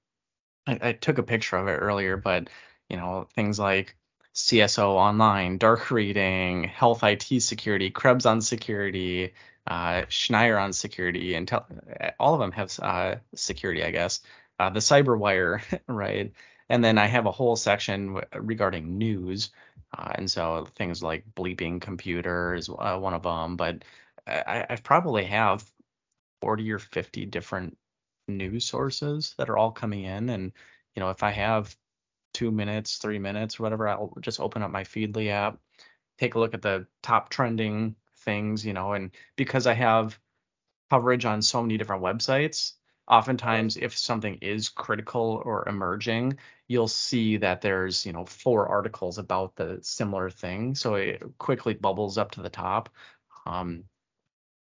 I, 0.67 0.79
I 0.81 0.91
took 0.93 1.17
a 1.17 1.23
picture 1.23 1.57
of 1.57 1.67
it 1.67 1.77
earlier, 1.77 2.17
but 2.17 2.49
you 2.89 2.97
know, 2.97 3.27
things 3.35 3.59
like 3.59 3.95
CSO 4.35 4.87
online, 4.95 5.57
dark 5.57 5.91
reading, 5.91 6.65
health 6.65 7.03
IT 7.03 7.41
security, 7.41 7.91
Krebs 7.91 8.25
on 8.25 8.41
security, 8.41 9.33
uh, 9.67 10.03
Schneier 10.09 10.61
on 10.61 10.73
security, 10.73 11.35
and 11.35 11.49
all 12.19 12.33
of 12.33 12.39
them 12.39 12.51
have 12.51 12.71
uh, 12.81 13.15
security, 13.35 13.83
I 13.83 13.91
guess. 13.91 14.21
Uh, 14.59 14.69
the 14.69 14.79
CyberWire, 14.79 15.61
right? 15.87 16.33
And 16.69 16.83
then 16.83 16.97
I 16.97 17.07
have 17.07 17.25
a 17.25 17.31
whole 17.31 17.55
section 17.55 18.21
regarding 18.33 18.97
news, 18.97 19.51
uh, 19.97 20.13
and 20.15 20.29
so 20.29 20.65
things 20.75 21.03
like 21.03 21.25
bleeping 21.35 21.81
computer 21.81 22.55
is 22.55 22.69
uh, 22.69 22.97
one 22.97 23.13
of 23.13 23.23
them. 23.23 23.55
But 23.55 23.83
I, 24.27 24.65
I 24.69 24.75
probably 24.77 25.25
have 25.25 25.69
40 26.41 26.71
or 26.71 26.79
50 26.79 27.25
different 27.25 27.77
news 28.27 28.65
sources 28.65 29.35
that 29.37 29.49
are 29.49 29.57
all 29.57 29.71
coming 29.71 30.03
in, 30.03 30.29
and 30.29 30.51
you 30.95 30.99
know, 31.01 31.09
if 31.09 31.23
I 31.23 31.31
have 31.31 31.75
two 32.33 32.51
minutes, 32.51 32.97
three 32.97 33.19
minutes, 33.19 33.59
whatever, 33.59 33.87
I'll 33.87 34.13
just 34.21 34.39
open 34.39 34.63
up 34.63 34.71
my 34.71 34.83
Feedly 34.83 35.29
app, 35.29 35.59
take 36.17 36.35
a 36.35 36.39
look 36.39 36.53
at 36.53 36.61
the 36.61 36.87
top 37.03 37.29
trending 37.29 37.95
things, 38.17 38.65
you 38.65 38.73
know, 38.73 38.93
and 38.93 39.11
because 39.35 39.67
I 39.67 39.73
have 39.73 40.19
coverage 40.89 41.25
on 41.25 41.41
so 41.41 41.61
many 41.61 41.77
different 41.77 42.03
websites, 42.03 42.73
oftentimes 43.07 43.77
if 43.77 43.97
something 43.97 44.35
is 44.41 44.69
critical 44.69 45.41
or 45.45 45.67
emerging, 45.67 46.37
you'll 46.67 46.87
see 46.87 47.37
that 47.37 47.61
there's, 47.61 48.05
you 48.05 48.13
know, 48.13 48.25
four 48.25 48.67
articles 48.67 49.17
about 49.17 49.55
the 49.55 49.79
similar 49.81 50.29
thing. 50.29 50.75
So 50.75 50.95
it 50.95 51.21
quickly 51.37 51.73
bubbles 51.73 52.17
up 52.17 52.31
to 52.31 52.41
the 52.41 52.49
top. 52.49 52.89
Um, 53.45 53.85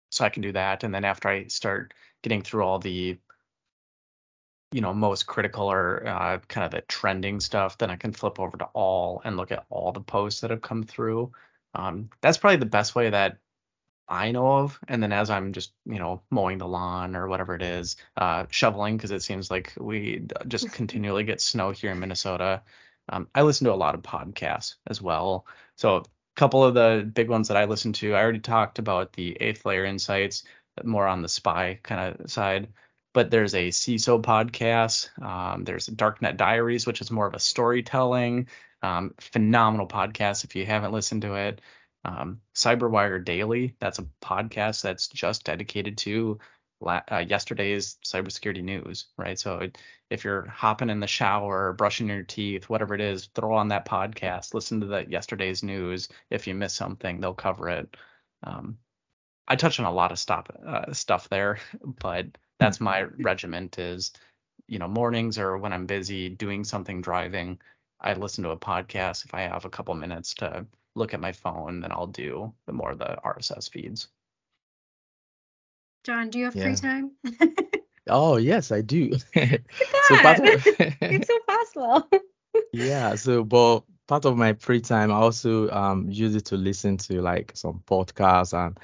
so 0.09 0.25
I 0.25 0.29
can 0.29 0.41
do 0.41 0.53
that. 0.53 0.83
And 0.83 0.93
then 0.93 1.05
after 1.05 1.27
I 1.29 1.47
start 1.47 1.93
getting 2.23 2.41
through 2.41 2.63
all 2.63 2.79
the 2.79 3.19
you 4.71 4.81
know 4.81 4.93
most 4.93 5.25
critical 5.25 5.71
or 5.71 6.05
uh, 6.07 6.39
kind 6.47 6.65
of 6.65 6.71
the 6.71 6.81
trending 6.81 7.39
stuff 7.39 7.77
then 7.77 7.89
i 7.89 7.95
can 7.95 8.11
flip 8.11 8.39
over 8.39 8.57
to 8.57 8.65
all 8.73 9.21
and 9.23 9.37
look 9.37 9.51
at 9.51 9.65
all 9.69 9.91
the 9.91 10.01
posts 10.01 10.41
that 10.41 10.49
have 10.49 10.61
come 10.61 10.83
through 10.83 11.31
um, 11.75 12.09
that's 12.21 12.37
probably 12.37 12.57
the 12.57 12.65
best 12.65 12.95
way 12.95 13.09
that 13.09 13.37
i 14.07 14.31
know 14.31 14.59
of 14.59 14.79
and 14.87 15.01
then 15.01 15.11
as 15.11 15.29
i'm 15.29 15.53
just 15.53 15.73
you 15.85 15.99
know 15.99 16.21
mowing 16.29 16.57
the 16.57 16.67
lawn 16.67 17.15
or 17.15 17.27
whatever 17.27 17.55
it 17.55 17.61
is 17.61 17.97
uh, 18.17 18.45
shoveling 18.49 18.97
because 18.97 19.11
it 19.11 19.21
seems 19.21 19.49
like 19.49 19.73
we 19.79 20.25
just 20.47 20.71
continually 20.73 21.23
get 21.23 21.41
snow 21.41 21.71
here 21.71 21.91
in 21.91 21.99
minnesota 21.99 22.61
um, 23.09 23.27
i 23.35 23.41
listen 23.41 23.65
to 23.65 23.73
a 23.73 23.75
lot 23.75 23.95
of 23.95 24.01
podcasts 24.01 24.75
as 24.87 25.01
well 25.01 25.45
so 25.75 25.97
a 25.97 26.03
couple 26.35 26.63
of 26.63 26.73
the 26.73 27.09
big 27.13 27.29
ones 27.29 27.47
that 27.47 27.57
i 27.57 27.65
listen 27.65 27.93
to 27.93 28.13
i 28.13 28.21
already 28.21 28.39
talked 28.39 28.79
about 28.79 29.13
the 29.13 29.37
eighth 29.41 29.65
layer 29.65 29.85
insights 29.85 30.43
more 30.83 31.07
on 31.07 31.21
the 31.21 31.29
spy 31.29 31.79
kind 31.83 32.19
of 32.19 32.29
side 32.29 32.67
but 33.15 33.31
there's 33.31 33.55
a 33.55 33.69
CISO 33.69 34.21
podcast. 34.21 35.07
Um, 35.23 35.63
there's 35.63 35.87
Darknet 35.87 36.35
Diaries, 36.35 36.85
which 36.85 36.99
is 36.99 37.09
more 37.09 37.25
of 37.25 37.33
a 37.33 37.39
storytelling, 37.39 38.49
um, 38.81 39.15
phenomenal 39.21 39.87
podcast 39.87 40.43
if 40.43 40.53
you 40.53 40.65
haven't 40.65 40.91
listened 40.91 41.21
to 41.21 41.35
it. 41.35 41.61
Um, 42.05 42.41
Cyberwire 42.53 43.23
Daily, 43.23 43.75
that's 43.79 43.99
a 43.99 44.07
podcast 44.21 44.83
that's 44.83 45.07
just 45.07 45.43
dedicated 45.43 45.97
to 45.99 46.39
uh, 46.85 47.25
yesterday's 47.27 47.97
cybersecurity 48.05 48.63
news, 48.63 49.07
right? 49.17 49.39
So 49.39 49.57
it, 49.57 49.77
if 50.11 50.23
you're 50.23 50.45
hopping 50.45 50.91
in 50.91 50.99
the 50.99 51.07
shower, 51.07 51.73
brushing 51.73 52.07
your 52.07 52.23
teeth, 52.23 52.69
whatever 52.69 52.93
it 52.93 53.01
is, 53.01 53.29
throw 53.33 53.55
on 53.55 53.69
that 53.69 53.87
podcast, 53.87 54.53
listen 54.53 54.81
to 54.81 54.87
the 54.87 55.05
yesterday's 55.09 55.63
news. 55.63 56.07
If 56.29 56.45
you 56.45 56.53
miss 56.53 56.75
something, 56.75 57.19
they'll 57.19 57.33
cover 57.33 57.69
it. 57.69 57.97
Um, 58.43 58.77
I 59.47 59.55
touch 59.55 59.79
on 59.79 59.85
a 59.87 59.91
lot 59.91 60.11
of 60.11 60.19
stuff 60.19 60.47
uh, 60.65 60.93
stuff 60.93 61.27
there, 61.29 61.57
but 62.01 62.27
that's 62.59 62.79
my 62.79 63.03
regiment 63.19 63.79
is 63.79 64.11
you 64.67 64.79
know 64.79 64.87
mornings 64.87 65.37
or 65.37 65.57
when 65.57 65.73
i'm 65.73 65.85
busy 65.85 66.29
doing 66.29 66.63
something 66.63 67.01
driving 67.01 67.59
i 67.99 68.13
listen 68.13 68.43
to 68.43 68.51
a 68.51 68.57
podcast 68.57 69.25
if 69.25 69.33
i 69.33 69.41
have 69.41 69.65
a 69.65 69.69
couple 69.69 69.93
minutes 69.93 70.33
to 70.35 70.65
look 70.95 71.13
at 71.13 71.19
my 71.19 71.31
phone 71.31 71.81
then 71.81 71.91
i'll 71.91 72.07
do 72.07 72.53
the 72.65 72.73
more 72.73 72.95
the 72.95 73.17
rss 73.25 73.69
feeds. 73.69 74.07
John 76.03 76.29
do 76.29 76.39
you 76.39 76.45
have 76.45 76.55
yeah. 76.55 76.63
free 76.63 76.75
time? 76.75 77.11
Oh 78.07 78.37
yes 78.37 78.71
i 78.71 78.81
do. 78.81 79.11
So 79.13 79.29
it's 80.11 81.27
so 81.27 81.39
possible. 81.47 82.09
Yeah 82.71 83.15
so 83.15 83.43
but 83.43 83.81
part 84.07 84.25
of 84.25 84.37
my 84.37 84.53
free 84.53 84.81
time 84.81 85.11
i 85.11 85.15
also 85.15 85.67
um 85.71 86.07
use 86.07 86.35
it 86.35 86.45
to 86.45 86.57
listen 86.57 86.97
to 86.97 87.21
like 87.21 87.51
some 87.55 87.81
podcasts 87.87 88.53
and 88.53 88.79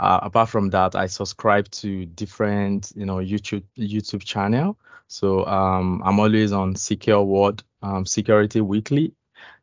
uh, 0.00 0.20
apart 0.22 0.48
from 0.48 0.70
that, 0.70 0.94
I 0.94 1.06
subscribe 1.06 1.68
to 1.72 2.06
different, 2.06 2.92
you 2.94 3.04
know, 3.04 3.16
YouTube 3.16 3.64
YouTube 3.76 4.24
channel. 4.24 4.78
So 5.08 5.44
um, 5.46 6.02
I'm 6.04 6.20
always 6.20 6.52
on 6.52 6.76
Secure 6.76 7.22
World, 7.22 7.64
um, 7.82 8.06
Security 8.06 8.60
Weekly, 8.60 9.14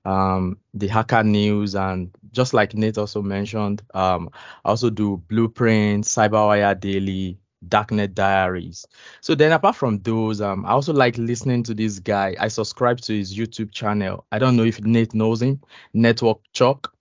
um, 0.06 0.58
the 0.74 0.88
Hacker 0.88 1.24
News, 1.24 1.76
and 1.76 2.12
just 2.32 2.54
like 2.54 2.74
Nate 2.74 2.98
also 2.98 3.22
mentioned, 3.22 3.82
um, 3.94 4.30
I 4.64 4.70
also 4.70 4.90
do 4.90 5.18
Blueprint, 5.28 6.06
Cyberwire 6.06 6.80
Daily, 6.80 7.38
Darknet 7.68 8.14
Diaries. 8.14 8.86
So 9.22 9.34
then, 9.36 9.52
apart 9.52 9.76
from 9.76 10.00
those, 10.00 10.42
um, 10.42 10.66
I 10.66 10.72
also 10.72 10.94
like 10.94 11.18
listening 11.18 11.64
to 11.64 11.74
this 11.74 12.00
guy. 12.00 12.36
I 12.40 12.48
subscribe 12.50 13.02
to 13.02 13.18
his 13.18 13.36
YouTube 13.36 13.72
channel. 13.72 14.26
I 14.32 14.40
don't 14.40 14.56
know 14.56 14.64
if 14.64 14.80
Nate 14.82 15.14
knows 15.14 15.42
him. 15.42 15.62
Network 15.94 16.40
Chalk. 16.54 16.94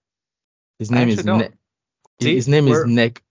His 0.79 0.91
name 0.91 1.09
is. 1.09 1.25
Ne- 1.25 1.51
See, 2.23 2.35
his 2.35 2.49
name 2.49 2.69
is 2.69 2.85
Nick. 2.85 3.23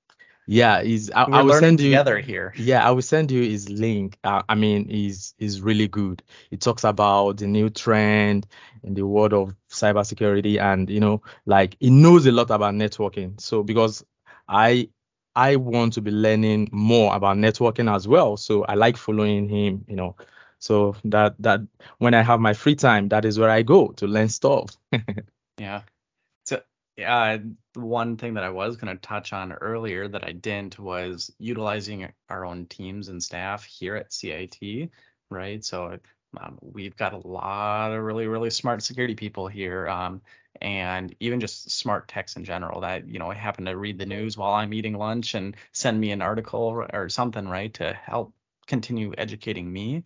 Yeah, 0.45 0.82
he's. 0.82 1.10
I, 1.12 1.23
I 1.23 1.41
will 1.41 1.53
send 1.53 1.79
you 1.79 1.88
together 1.88 2.19
here. 2.19 2.53
Yeah, 2.58 2.86
I 2.86 2.91
will 2.91 3.01
send 3.01 3.32
you 3.32 3.43
his 3.43 3.69
link. 3.69 4.17
Uh, 4.23 4.41
I 4.49 4.56
mean, 4.56 4.89
he's 4.89 5.34
he's 5.38 5.62
really 5.62 5.88
good. 5.88 6.21
He 6.49 6.58
talks 6.58 6.84
about 6.84 7.38
the 7.38 7.47
new 7.47 7.69
trend 7.69 8.47
in 8.84 8.93
the 8.93 9.08
world 9.08 9.34
of 9.34 9.56
cybersecurity, 9.69 10.60
and 10.60 10.89
you 10.89 10.99
know, 10.99 11.21
like 11.45 11.77
he 11.79 11.89
knows 11.89 12.25
a 12.25 12.32
lot 12.32 12.51
about 12.51 12.73
networking. 12.73 13.39
So 13.39 13.63
because 13.63 14.03
I 14.47 14.89
I 15.36 15.56
want 15.56 15.93
to 15.93 16.01
be 16.01 16.12
learning 16.12 16.69
more 16.71 17.15
about 17.15 17.38
networking 17.38 17.93
as 17.93 18.08
well, 18.08 18.36
so 18.36 18.63
I 18.65 18.75
like 18.75 18.97
following 18.97 19.47
him. 19.47 19.86
You 19.88 19.95
know, 19.95 20.15
so 20.60 20.95
that 21.06 21.36
that 21.39 21.62
when 21.99 22.13
I 22.13 22.21
have 22.21 22.41
my 22.41 22.53
free 22.53 22.75
time, 22.75 23.08
that 23.10 23.23
is 23.23 23.39
where 23.39 23.49
I 23.49 23.62
go 23.62 23.89
to 23.93 24.08
learn 24.08 24.27
stuff. 24.27 24.75
yeah. 25.58 25.84
Yeah, 26.95 27.38
one 27.73 28.17
thing 28.17 28.36
that 28.36 28.43
I 28.43 28.49
was 28.51 28.77
going 28.77 28.95
to 28.95 29.01
touch 29.01 29.34
on 29.34 29.51
earlier 29.53 30.08
that 30.08 30.23
I 30.27 30.32
didn't 30.32 30.77
was 30.77 31.34
utilizing 31.39 32.12
our 32.29 32.45
own 32.45 32.67
teams 32.67 33.08
and 33.10 33.21
staff 33.21 33.63
here 33.63 33.95
at 33.95 34.13
CIT, 34.13 34.91
right? 35.32 35.63
So 35.65 35.97
um, 36.39 36.60
we've 36.62 36.95
got 36.95 37.13
a 37.13 37.27
lot 37.27 37.91
of 37.93 38.03
really, 38.03 38.27
really 38.27 38.51
smart 38.51 38.84
security 38.84 39.15
people 39.15 39.47
here, 39.47 39.88
um, 39.88 40.21
and 40.62 41.15
even 41.19 41.39
just 41.39 41.71
smart 41.71 42.08
techs 42.08 42.36
in 42.36 42.45
general 42.45 42.82
that 42.82 43.08
you 43.08 43.17
know 43.17 43.32
happen 43.32 43.65
to 43.65 43.75
read 43.75 43.97
the 43.97 44.06
news 44.06 44.38
while 44.38 44.53
I'm 44.53 44.73
eating 44.73 44.93
lunch 44.95 45.34
and 45.34 45.56
send 45.71 45.99
me 45.99 46.12
an 46.12 46.21
article 46.21 46.62
or 46.93 47.10
something, 47.10 47.47
right, 47.47 47.73
to 47.75 47.93
help 47.93 48.34
continue 48.67 49.13
educating 49.17 49.71
me. 49.71 50.03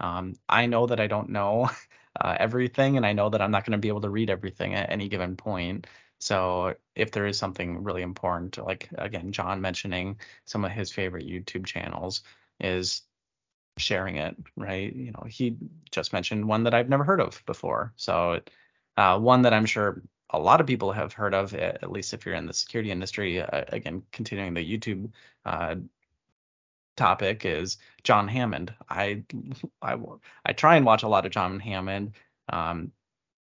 Um, 0.00 0.34
I 0.48 0.66
know 0.66 0.86
that 0.86 1.00
I 1.00 1.06
don't 1.06 1.30
know 1.30 1.70
uh, 2.20 2.36
everything, 2.38 2.96
and 2.96 3.06
I 3.06 3.12
know 3.12 3.30
that 3.30 3.40
I'm 3.42 3.50
not 3.50 3.64
going 3.64 3.72
to 3.72 3.78
be 3.78 3.88
able 3.88 4.02
to 4.02 4.10
read 4.10 4.30
everything 4.30 4.74
at 4.74 4.90
any 4.90 5.08
given 5.08 5.36
point. 5.36 5.86
So 6.18 6.74
if 6.94 7.10
there 7.12 7.26
is 7.26 7.38
something 7.38 7.82
really 7.84 8.02
important, 8.02 8.58
like 8.58 8.88
again, 8.96 9.32
John 9.32 9.60
mentioning 9.60 10.18
some 10.44 10.64
of 10.64 10.72
his 10.72 10.90
favorite 10.92 11.26
YouTube 11.26 11.66
channels 11.66 12.22
is 12.60 13.02
sharing 13.78 14.16
it, 14.16 14.36
right? 14.56 14.94
You 14.94 15.12
know, 15.12 15.24
he 15.28 15.56
just 15.90 16.12
mentioned 16.12 16.48
one 16.48 16.64
that 16.64 16.74
I've 16.74 16.88
never 16.88 17.04
heard 17.04 17.20
of 17.20 17.42
before. 17.46 17.92
So 17.96 18.40
uh, 18.96 19.18
one 19.18 19.42
that 19.42 19.52
I'm 19.52 19.66
sure 19.66 20.02
a 20.30 20.38
lot 20.38 20.60
of 20.60 20.66
people 20.66 20.92
have 20.92 21.12
heard 21.12 21.34
of, 21.34 21.54
at 21.54 21.90
least 21.90 22.14
if 22.14 22.26
you're 22.26 22.34
in 22.34 22.46
the 22.46 22.52
security 22.52 22.90
industry. 22.90 23.40
Uh, 23.40 23.64
again, 23.68 24.02
continuing 24.12 24.54
the 24.54 24.78
YouTube 24.78 25.10
uh, 25.44 25.76
topic 26.96 27.44
is 27.44 27.78
John 28.02 28.26
Hammond. 28.28 28.74
I, 28.88 29.24
I 29.82 29.96
I 30.44 30.52
try 30.52 30.76
and 30.76 30.86
watch 30.86 31.02
a 31.02 31.08
lot 31.08 31.26
of 31.26 31.32
John 31.32 31.60
Hammond. 31.60 32.12
Um, 32.48 32.92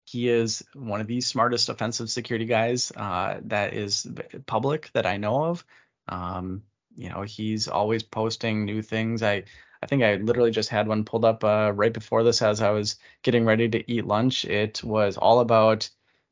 he 0.07 0.29
is 0.29 0.64
one 0.75 1.01
of 1.01 1.09
the 1.09 1.21
smartest 1.21 1.69
offensive 1.69 2.09
security 2.09 2.47
guys 2.47 2.92
uh, 2.97 3.40
that 3.47 3.75
is 3.75 4.07
public 4.47 4.90
that 4.95 5.05
I 5.05 5.16
know 5.16 5.47
of. 5.47 5.64
Um, 6.09 6.62
you 6.95 7.09
know, 7.11 7.23
he's 7.23 7.66
always 7.66 8.05
posting 8.05 8.64
new 8.64 8.83
things. 8.83 9.23
I 9.23 9.45
I 9.83 9.87
think 9.87 10.03
I 10.03 10.14
literally 10.14 10.53
just 10.53 10.71
had 10.71 10.88
one 10.88 11.05
pulled 11.05 11.25
up 11.25 11.45
uh, 11.45 11.73
right 11.75 11.92
before 11.92 12.23
this 12.23 12.40
as 12.40 12.62
I 12.62 12.71
was 12.71 12.97
getting 13.23 13.45
ready 13.45 13.69
to 13.69 13.92
eat 13.92 14.07
lunch. 14.07 14.45
It 14.45 14.83
was 14.83 15.16
all 15.16 15.40
about 15.40 15.90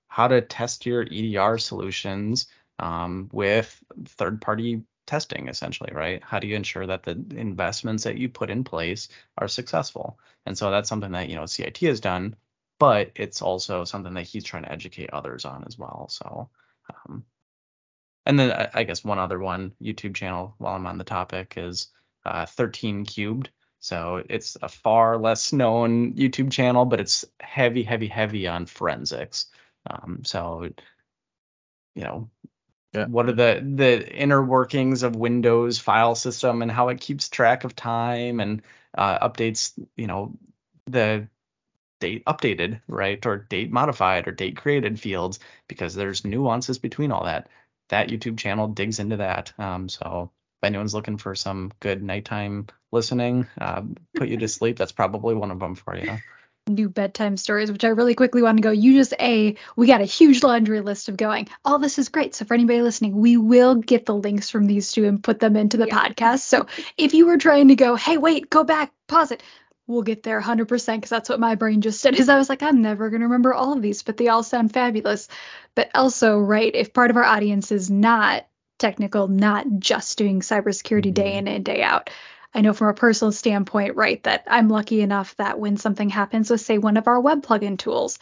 how 0.08 0.28
to 0.28 0.40
test 0.40 0.86
your 0.86 1.02
EDR 1.02 1.58
solutions 1.58 2.46
um, 2.78 3.28
with 3.32 3.82
third-party 4.06 4.82
testing, 5.06 5.48
essentially, 5.48 5.90
right? 5.92 6.22
How 6.22 6.38
do 6.38 6.46
you 6.46 6.56
ensure 6.56 6.86
that 6.86 7.02
the 7.02 7.12
investments 7.36 8.04
that 8.04 8.16
you 8.16 8.28
put 8.28 8.50
in 8.50 8.64
place 8.64 9.08
are 9.36 9.48
successful? 9.48 10.18
And 10.46 10.56
so 10.56 10.70
that's 10.70 10.88
something 10.88 11.12
that 11.12 11.28
you 11.28 11.36
know 11.36 11.46
CIT 11.46 11.78
has 11.78 12.00
done 12.00 12.36
but 12.78 13.12
it's 13.16 13.42
also 13.42 13.84
something 13.84 14.14
that 14.14 14.26
he's 14.26 14.44
trying 14.44 14.64
to 14.64 14.72
educate 14.72 15.10
others 15.12 15.44
on 15.44 15.64
as 15.66 15.78
well. 15.78 16.08
So, 16.10 16.48
um, 16.90 17.24
and 18.26 18.38
then 18.38 18.70
I, 18.72 18.84
guess 18.84 19.04
one 19.04 19.18
other 19.18 19.38
one 19.38 19.72
YouTube 19.82 20.14
channel 20.14 20.54
while 20.58 20.74
I'm 20.74 20.86
on 20.86 20.98
the 20.98 21.04
topic 21.04 21.54
is 21.56 21.88
uh, 22.24 22.46
13 22.46 23.04
Cubed. 23.04 23.50
So 23.80 24.22
it's 24.30 24.56
a 24.62 24.68
far 24.68 25.18
less 25.18 25.52
known 25.52 26.14
YouTube 26.14 26.50
channel, 26.50 26.86
but 26.86 27.00
it's 27.00 27.24
heavy, 27.38 27.82
heavy, 27.82 28.08
heavy 28.08 28.48
on 28.48 28.64
forensics. 28.64 29.46
Um, 29.88 30.22
so, 30.24 30.70
you 31.94 32.02
know, 32.02 32.30
yeah. 32.94 33.06
what 33.06 33.28
are 33.28 33.32
the 33.32 33.62
the 33.74 34.10
inner 34.10 34.42
workings 34.42 35.02
of 35.02 35.16
Windows 35.16 35.78
file 35.78 36.14
system 36.14 36.62
and 36.62 36.70
how 36.70 36.88
it 36.88 37.00
keeps 37.00 37.28
track 37.28 37.64
of 37.64 37.76
time 37.76 38.40
and 38.40 38.62
uh, 38.96 39.28
updates, 39.28 39.72
you 39.96 40.06
know, 40.06 40.32
the 40.86 41.28
date 42.04 42.24
updated, 42.26 42.82
right? 42.86 43.24
Or 43.24 43.38
date 43.38 43.72
modified 43.72 44.28
or 44.28 44.32
date 44.32 44.58
created 44.58 45.00
fields 45.00 45.40
because 45.68 45.94
there's 45.94 46.22
nuances 46.22 46.78
between 46.78 47.10
all 47.10 47.24
that. 47.24 47.48
That 47.88 48.10
YouTube 48.10 48.36
channel 48.36 48.68
digs 48.68 48.98
into 48.98 49.16
that. 49.16 49.54
Um, 49.58 49.88
so 49.88 50.30
if 50.60 50.66
anyone's 50.66 50.92
looking 50.92 51.16
for 51.16 51.34
some 51.34 51.72
good 51.80 52.02
nighttime 52.02 52.66
listening, 52.92 53.46
uh, 53.58 53.80
put 54.14 54.28
you 54.28 54.36
to 54.36 54.48
sleep, 54.58 54.76
that's 54.76 54.92
probably 54.92 55.34
one 55.34 55.50
of 55.50 55.60
them 55.60 55.76
for 55.76 55.96
you. 55.96 56.18
new 56.66 56.90
bedtime 56.90 57.38
stories, 57.38 57.72
which 57.72 57.84
I 57.84 57.88
really 57.88 58.14
quickly 58.14 58.42
want 58.42 58.58
to 58.58 58.62
go. 58.62 58.70
You 58.70 58.92
just 58.92 59.14
a 59.18 59.56
we 59.74 59.86
got 59.86 60.02
a 60.02 60.06
huge 60.06 60.42
laundry 60.42 60.82
list 60.82 61.08
of 61.08 61.16
going. 61.16 61.48
All 61.64 61.78
this 61.78 61.98
is 61.98 62.10
great. 62.10 62.34
So 62.34 62.44
for 62.44 62.52
anybody 62.52 62.82
listening, 62.82 63.16
we 63.16 63.38
will 63.38 63.76
get 63.76 64.04
the 64.04 64.14
links 64.14 64.50
from 64.50 64.66
these 64.66 64.92
two 64.92 65.06
and 65.06 65.24
put 65.24 65.40
them 65.40 65.56
into 65.56 65.78
the 65.78 65.86
yeah. 65.86 66.06
podcast. 66.06 66.40
So 66.40 66.66
if 66.98 67.14
you 67.14 67.24
were 67.26 67.38
trying 67.38 67.68
to 67.68 67.76
go, 67.76 67.96
hey, 67.96 68.18
wait, 68.18 68.50
go 68.50 68.62
back, 68.62 68.92
pause 69.08 69.30
it. 69.30 69.42
We'll 69.86 70.02
get 70.02 70.22
there 70.22 70.40
100% 70.40 70.66
because 70.66 71.10
that's 71.10 71.28
what 71.28 71.40
my 71.40 71.56
brain 71.56 71.82
just 71.82 72.02
did. 72.02 72.18
Is 72.18 72.28
I 72.28 72.38
was 72.38 72.48
like, 72.48 72.62
I'm 72.62 72.80
never 72.80 73.10
going 73.10 73.20
to 73.20 73.26
remember 73.26 73.52
all 73.52 73.74
of 73.74 73.82
these, 73.82 74.02
but 74.02 74.16
they 74.16 74.28
all 74.28 74.42
sound 74.42 74.72
fabulous. 74.72 75.28
But 75.74 75.90
also, 75.94 76.38
right, 76.38 76.74
if 76.74 76.94
part 76.94 77.10
of 77.10 77.16
our 77.16 77.24
audience 77.24 77.70
is 77.70 77.90
not 77.90 78.46
technical, 78.78 79.28
not 79.28 79.66
just 79.78 80.16
doing 80.16 80.40
cybersecurity 80.40 81.12
day 81.12 81.32
mm-hmm. 81.32 81.46
in 81.46 81.48
and 81.48 81.64
day 81.64 81.82
out, 81.82 82.08
I 82.54 82.60
know 82.60 82.72
from 82.72 82.88
a 82.88 82.94
personal 82.94 83.32
standpoint, 83.32 83.96
right, 83.96 84.22
that 84.22 84.44
I'm 84.46 84.68
lucky 84.68 85.00
enough 85.00 85.36
that 85.36 85.58
when 85.58 85.76
something 85.76 86.08
happens 86.08 86.48
with, 86.48 86.60
say, 86.60 86.78
one 86.78 86.96
of 86.96 87.08
our 87.08 87.20
web 87.20 87.44
plugin 87.44 87.76
tools, 87.76 88.18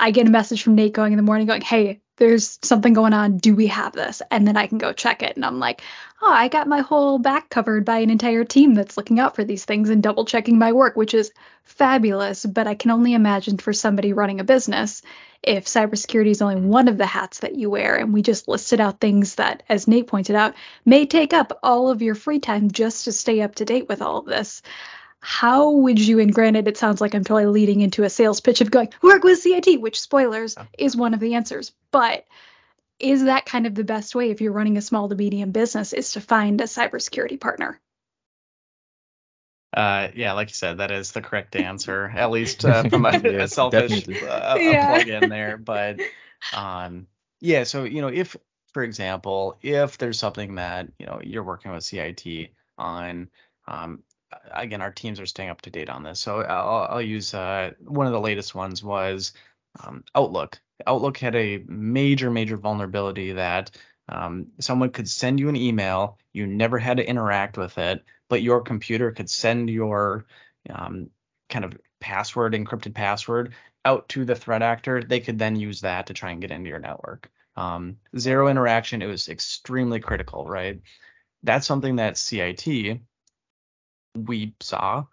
I 0.00 0.10
get 0.10 0.26
a 0.26 0.30
message 0.30 0.62
from 0.62 0.74
Nate 0.74 0.92
going 0.92 1.12
in 1.12 1.16
the 1.16 1.22
morning 1.22 1.46
going, 1.46 1.62
hey, 1.62 2.00
there's 2.16 2.58
something 2.62 2.92
going 2.92 3.12
on. 3.12 3.38
Do 3.38 3.56
we 3.56 3.66
have 3.68 3.92
this? 3.92 4.22
And 4.30 4.46
then 4.46 4.56
I 4.56 4.66
can 4.66 4.78
go 4.78 4.92
check 4.92 5.22
it. 5.22 5.34
And 5.34 5.44
I'm 5.44 5.58
like, 5.58 5.82
oh, 6.22 6.30
I 6.30 6.48
got 6.48 6.68
my 6.68 6.80
whole 6.80 7.18
back 7.18 7.50
covered 7.50 7.84
by 7.84 7.98
an 7.98 8.10
entire 8.10 8.44
team 8.44 8.74
that's 8.74 8.96
looking 8.96 9.18
out 9.18 9.34
for 9.34 9.44
these 9.44 9.64
things 9.64 9.90
and 9.90 10.02
double 10.02 10.24
checking 10.24 10.58
my 10.58 10.72
work, 10.72 10.96
which 10.96 11.14
is 11.14 11.32
fabulous. 11.64 12.46
But 12.46 12.68
I 12.68 12.74
can 12.74 12.92
only 12.92 13.14
imagine 13.14 13.58
for 13.58 13.72
somebody 13.72 14.12
running 14.12 14.40
a 14.40 14.44
business, 14.44 15.02
if 15.42 15.66
cybersecurity 15.66 16.30
is 16.30 16.40
only 16.40 16.60
one 16.60 16.88
of 16.88 16.98
the 16.98 17.06
hats 17.06 17.40
that 17.40 17.54
you 17.54 17.68
wear, 17.68 17.96
and 17.96 18.14
we 18.14 18.22
just 18.22 18.48
listed 18.48 18.80
out 18.80 19.00
things 19.00 19.34
that, 19.34 19.62
as 19.68 19.86
Nate 19.86 20.06
pointed 20.06 20.36
out, 20.36 20.54
may 20.84 21.06
take 21.06 21.32
up 21.32 21.58
all 21.62 21.90
of 21.90 22.00
your 22.00 22.14
free 22.14 22.38
time 22.38 22.70
just 22.70 23.04
to 23.04 23.12
stay 23.12 23.42
up 23.42 23.56
to 23.56 23.64
date 23.64 23.88
with 23.88 24.00
all 24.00 24.18
of 24.18 24.26
this. 24.26 24.62
How 25.26 25.70
would 25.70 25.98
you, 25.98 26.20
and 26.20 26.34
granted, 26.34 26.68
it 26.68 26.76
sounds 26.76 27.00
like 27.00 27.14
I'm 27.14 27.24
totally 27.24 27.46
leading 27.46 27.80
into 27.80 28.04
a 28.04 28.10
sales 28.10 28.42
pitch 28.42 28.60
of 28.60 28.70
going, 28.70 28.90
work 29.00 29.24
with 29.24 29.38
CIT, 29.38 29.80
which 29.80 29.98
spoilers 29.98 30.54
is 30.76 30.94
one 30.94 31.14
of 31.14 31.20
the 31.20 31.32
answers, 31.32 31.72
but 31.90 32.26
is 32.98 33.24
that 33.24 33.46
kind 33.46 33.66
of 33.66 33.74
the 33.74 33.84
best 33.84 34.14
way 34.14 34.30
if 34.30 34.42
you're 34.42 34.52
running 34.52 34.76
a 34.76 34.82
small 34.82 35.08
to 35.08 35.14
medium 35.14 35.50
business 35.50 35.94
is 35.94 36.12
to 36.12 36.20
find 36.20 36.60
a 36.60 36.64
cybersecurity 36.64 37.40
partner? 37.40 37.80
Uh, 39.74 40.08
yeah, 40.14 40.34
like 40.34 40.50
you 40.50 40.54
said, 40.54 40.76
that 40.76 40.90
is 40.90 41.12
the 41.12 41.22
correct 41.22 41.56
answer, 41.56 42.12
at 42.14 42.30
least 42.30 42.62
uh, 42.66 42.86
from 42.90 43.06
a, 43.06 43.12
yes, 43.24 43.24
a 43.24 43.54
selfish 43.54 44.06
uh, 44.06 44.58
yeah. 44.60 44.94
plug 44.94 45.08
in 45.08 45.30
there. 45.30 45.56
But 45.64 46.00
um, 46.54 47.06
yeah, 47.40 47.64
so 47.64 47.84
you 47.84 48.02
know, 48.02 48.08
if 48.08 48.36
for 48.74 48.82
example, 48.82 49.56
if 49.62 49.96
there's 49.96 50.18
something 50.18 50.56
that 50.56 50.88
you 50.98 51.06
know 51.06 51.20
you're 51.24 51.42
working 51.42 51.72
with 51.72 51.82
CIT 51.82 52.50
on, 52.76 53.30
um, 53.66 54.02
again, 54.50 54.82
our 54.82 54.90
teams 54.90 55.20
are 55.20 55.26
staying 55.26 55.50
up 55.50 55.62
to 55.62 55.70
date 55.70 55.90
on 55.90 56.02
this. 56.02 56.20
So 56.20 56.40
I'll, 56.42 56.88
I'll 56.90 57.02
use 57.02 57.34
uh, 57.34 57.72
one 57.84 58.06
of 58.06 58.12
the 58.12 58.20
latest 58.20 58.54
ones 58.54 58.82
was 58.82 59.32
um, 59.82 60.04
Outlook. 60.14 60.60
Outlook 60.86 61.18
had 61.18 61.34
a 61.34 61.64
major, 61.66 62.30
major 62.30 62.56
vulnerability 62.56 63.32
that 63.32 63.70
um, 64.08 64.48
someone 64.60 64.90
could 64.90 65.08
send 65.08 65.40
you 65.40 65.48
an 65.48 65.56
email, 65.56 66.18
you 66.32 66.46
never 66.46 66.78
had 66.78 66.98
to 66.98 67.08
interact 67.08 67.56
with 67.56 67.78
it, 67.78 68.04
but 68.28 68.42
your 68.42 68.60
computer 68.60 69.12
could 69.12 69.30
send 69.30 69.70
your 69.70 70.26
um, 70.68 71.10
kind 71.48 71.64
of 71.64 71.76
password, 72.00 72.52
encrypted 72.52 72.94
password, 72.94 73.54
out 73.84 74.08
to 74.10 74.24
the 74.24 74.34
threat 74.34 74.62
actor. 74.62 75.02
They 75.02 75.20
could 75.20 75.38
then 75.38 75.56
use 75.56 75.80
that 75.82 76.06
to 76.06 76.14
try 76.14 76.30
and 76.32 76.40
get 76.40 76.50
into 76.50 76.68
your 76.68 76.78
network. 76.78 77.30
Um, 77.56 77.98
zero 78.18 78.48
interaction, 78.48 79.00
it 79.00 79.06
was 79.06 79.28
extremely 79.28 80.00
critical, 80.00 80.46
right? 80.46 80.80
That's 81.42 81.66
something 81.66 81.96
that 81.96 82.18
CIT 82.18 83.00
we 84.14 84.54
saw. 84.60 85.04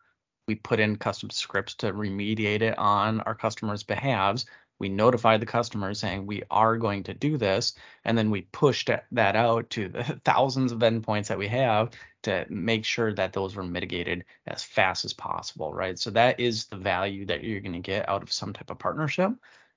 We 0.47 0.55
put 0.55 0.79
in 0.79 0.95
custom 0.97 1.29
scripts 1.29 1.75
to 1.75 1.93
remediate 1.93 2.61
it 2.61 2.77
on 2.77 3.21
our 3.21 3.35
customers' 3.35 3.83
behalves 3.83 4.45
we 4.81 4.89
notified 4.89 5.39
the 5.39 5.45
customer 5.45 5.93
saying 5.93 6.25
we 6.25 6.41
are 6.49 6.75
going 6.75 7.03
to 7.03 7.13
do 7.13 7.37
this 7.37 7.75
and 8.03 8.17
then 8.17 8.31
we 8.31 8.41
pushed 8.51 8.89
that 9.11 9.35
out 9.35 9.69
to 9.69 9.87
the 9.87 10.03
thousands 10.25 10.71
of 10.71 10.79
endpoints 10.79 11.27
that 11.27 11.37
we 11.37 11.47
have 11.47 11.91
to 12.23 12.47
make 12.49 12.83
sure 12.83 13.13
that 13.13 13.31
those 13.31 13.55
were 13.55 13.63
mitigated 13.63 14.25
as 14.47 14.63
fast 14.63 15.05
as 15.05 15.13
possible 15.13 15.71
right 15.71 15.99
so 15.99 16.09
that 16.09 16.39
is 16.39 16.65
the 16.65 16.77
value 16.77 17.27
that 17.27 17.43
you're 17.43 17.59
going 17.59 17.73
to 17.73 17.79
get 17.79 18.09
out 18.09 18.23
of 18.23 18.31
some 18.31 18.53
type 18.53 18.71
of 18.71 18.79
partnership 18.79 19.31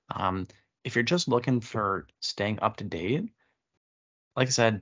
um, 0.09 0.47
if 0.83 0.95
you're 0.95 1.03
just 1.03 1.27
looking 1.27 1.61
for 1.61 2.07
staying 2.19 2.57
up 2.63 2.77
to 2.77 2.83
date 2.83 3.29
like 4.35 4.47
i 4.47 4.51
said 4.51 4.81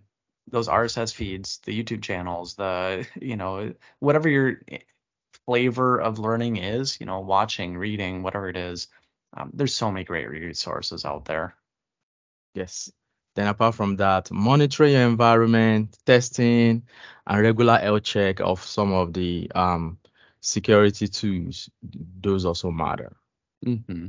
those 0.49 0.67
rss 0.67 1.13
feeds 1.13 1.59
the 1.65 1.83
youtube 1.83 2.01
channels 2.01 2.55
the 2.55 3.05
you 3.21 3.35
know 3.35 3.73
whatever 3.99 4.29
your 4.29 4.61
flavor 5.45 5.99
of 5.99 6.19
learning 6.19 6.57
is 6.57 6.99
you 6.99 7.05
know 7.05 7.19
watching 7.19 7.77
reading 7.77 8.23
whatever 8.23 8.47
it 8.49 8.57
is 8.57 8.87
um, 9.35 9.51
there's 9.53 9.73
so 9.73 9.91
many 9.91 10.05
great 10.05 10.29
resources 10.29 11.05
out 11.05 11.25
there. 11.25 11.55
Yes. 12.53 12.91
Then 13.35 13.47
apart 13.47 13.73
from 13.73 13.95
that, 13.95 14.31
monitor 14.31 14.85
your 14.85 15.07
environment, 15.07 15.97
testing, 16.05 16.83
and 17.25 17.41
regular 17.41 17.77
health 17.77 18.03
check 18.03 18.39
of 18.41 18.63
some 18.63 18.93
of 18.93 19.11
the 19.13 19.51
um, 19.55 19.97
security 20.39 21.07
tools. 21.07 21.69
Those 21.81 22.45
also 22.45 22.69
matter. 22.69 23.15
Mm-hmm. 23.65 24.07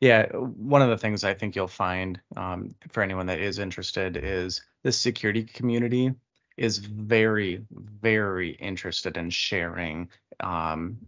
Yeah, 0.00 0.26
one 0.32 0.82
of 0.82 0.90
the 0.90 0.98
things 0.98 1.24
I 1.24 1.34
think 1.34 1.56
you'll 1.56 1.66
find 1.66 2.20
um, 2.36 2.74
for 2.90 3.02
anyone 3.02 3.26
that 3.26 3.40
is 3.40 3.58
interested 3.58 4.16
is 4.16 4.62
the 4.84 4.92
security 4.92 5.42
community 5.42 6.14
is 6.56 6.78
very, 6.78 7.64
very 7.70 8.50
interested 8.50 9.16
in 9.16 9.30
sharing 9.30 10.08
um, 10.40 10.98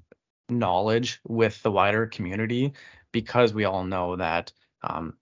knowledge 0.49 1.21
with 1.27 1.63
the 1.63 1.71
wider 1.71 2.07
community 2.07 2.73
because 3.13 3.55
we 3.55 3.65
all 3.65 3.85
know 3.85 4.17
that 4.17 4.53
um, 4.83 5.17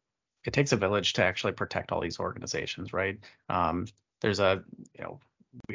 it 0.44 0.52
takes 0.52 0.72
a 0.72 0.76
village 0.76 1.12
to 1.14 1.24
actually 1.24 1.52
protect 1.52 1.92
all 1.92 2.00
these 2.00 2.20
organizations, 2.20 2.92
right? 2.94 3.18
Um, 3.50 3.86
there's 4.20 4.40
a, 4.40 4.62
you 4.96 5.04
know, 5.04 5.20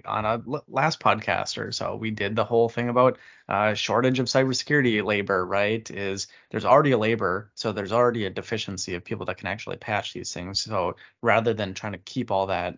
on 0.05 0.25
a 0.25 0.41
last 0.67 0.99
podcast 0.99 1.57
or 1.57 1.71
so, 1.71 1.95
we 1.95 2.11
did 2.11 2.35
the 2.35 2.45
whole 2.45 2.69
thing 2.69 2.89
about 2.89 3.17
uh, 3.49 3.73
shortage 3.73 4.19
of 4.19 4.27
cybersecurity 4.27 5.03
labor, 5.03 5.45
right? 5.45 5.89
Is 5.91 6.27
there's 6.51 6.65
already 6.65 6.91
a 6.91 6.97
labor, 6.97 7.51
so 7.55 7.71
there's 7.71 7.91
already 7.91 8.25
a 8.25 8.29
deficiency 8.29 8.95
of 8.95 9.03
people 9.05 9.25
that 9.27 9.37
can 9.37 9.47
actually 9.47 9.77
patch 9.77 10.13
these 10.13 10.33
things. 10.33 10.61
So 10.61 10.95
rather 11.21 11.53
than 11.53 11.73
trying 11.73 11.93
to 11.93 11.97
keep 11.99 12.31
all 12.31 12.47
that 12.47 12.77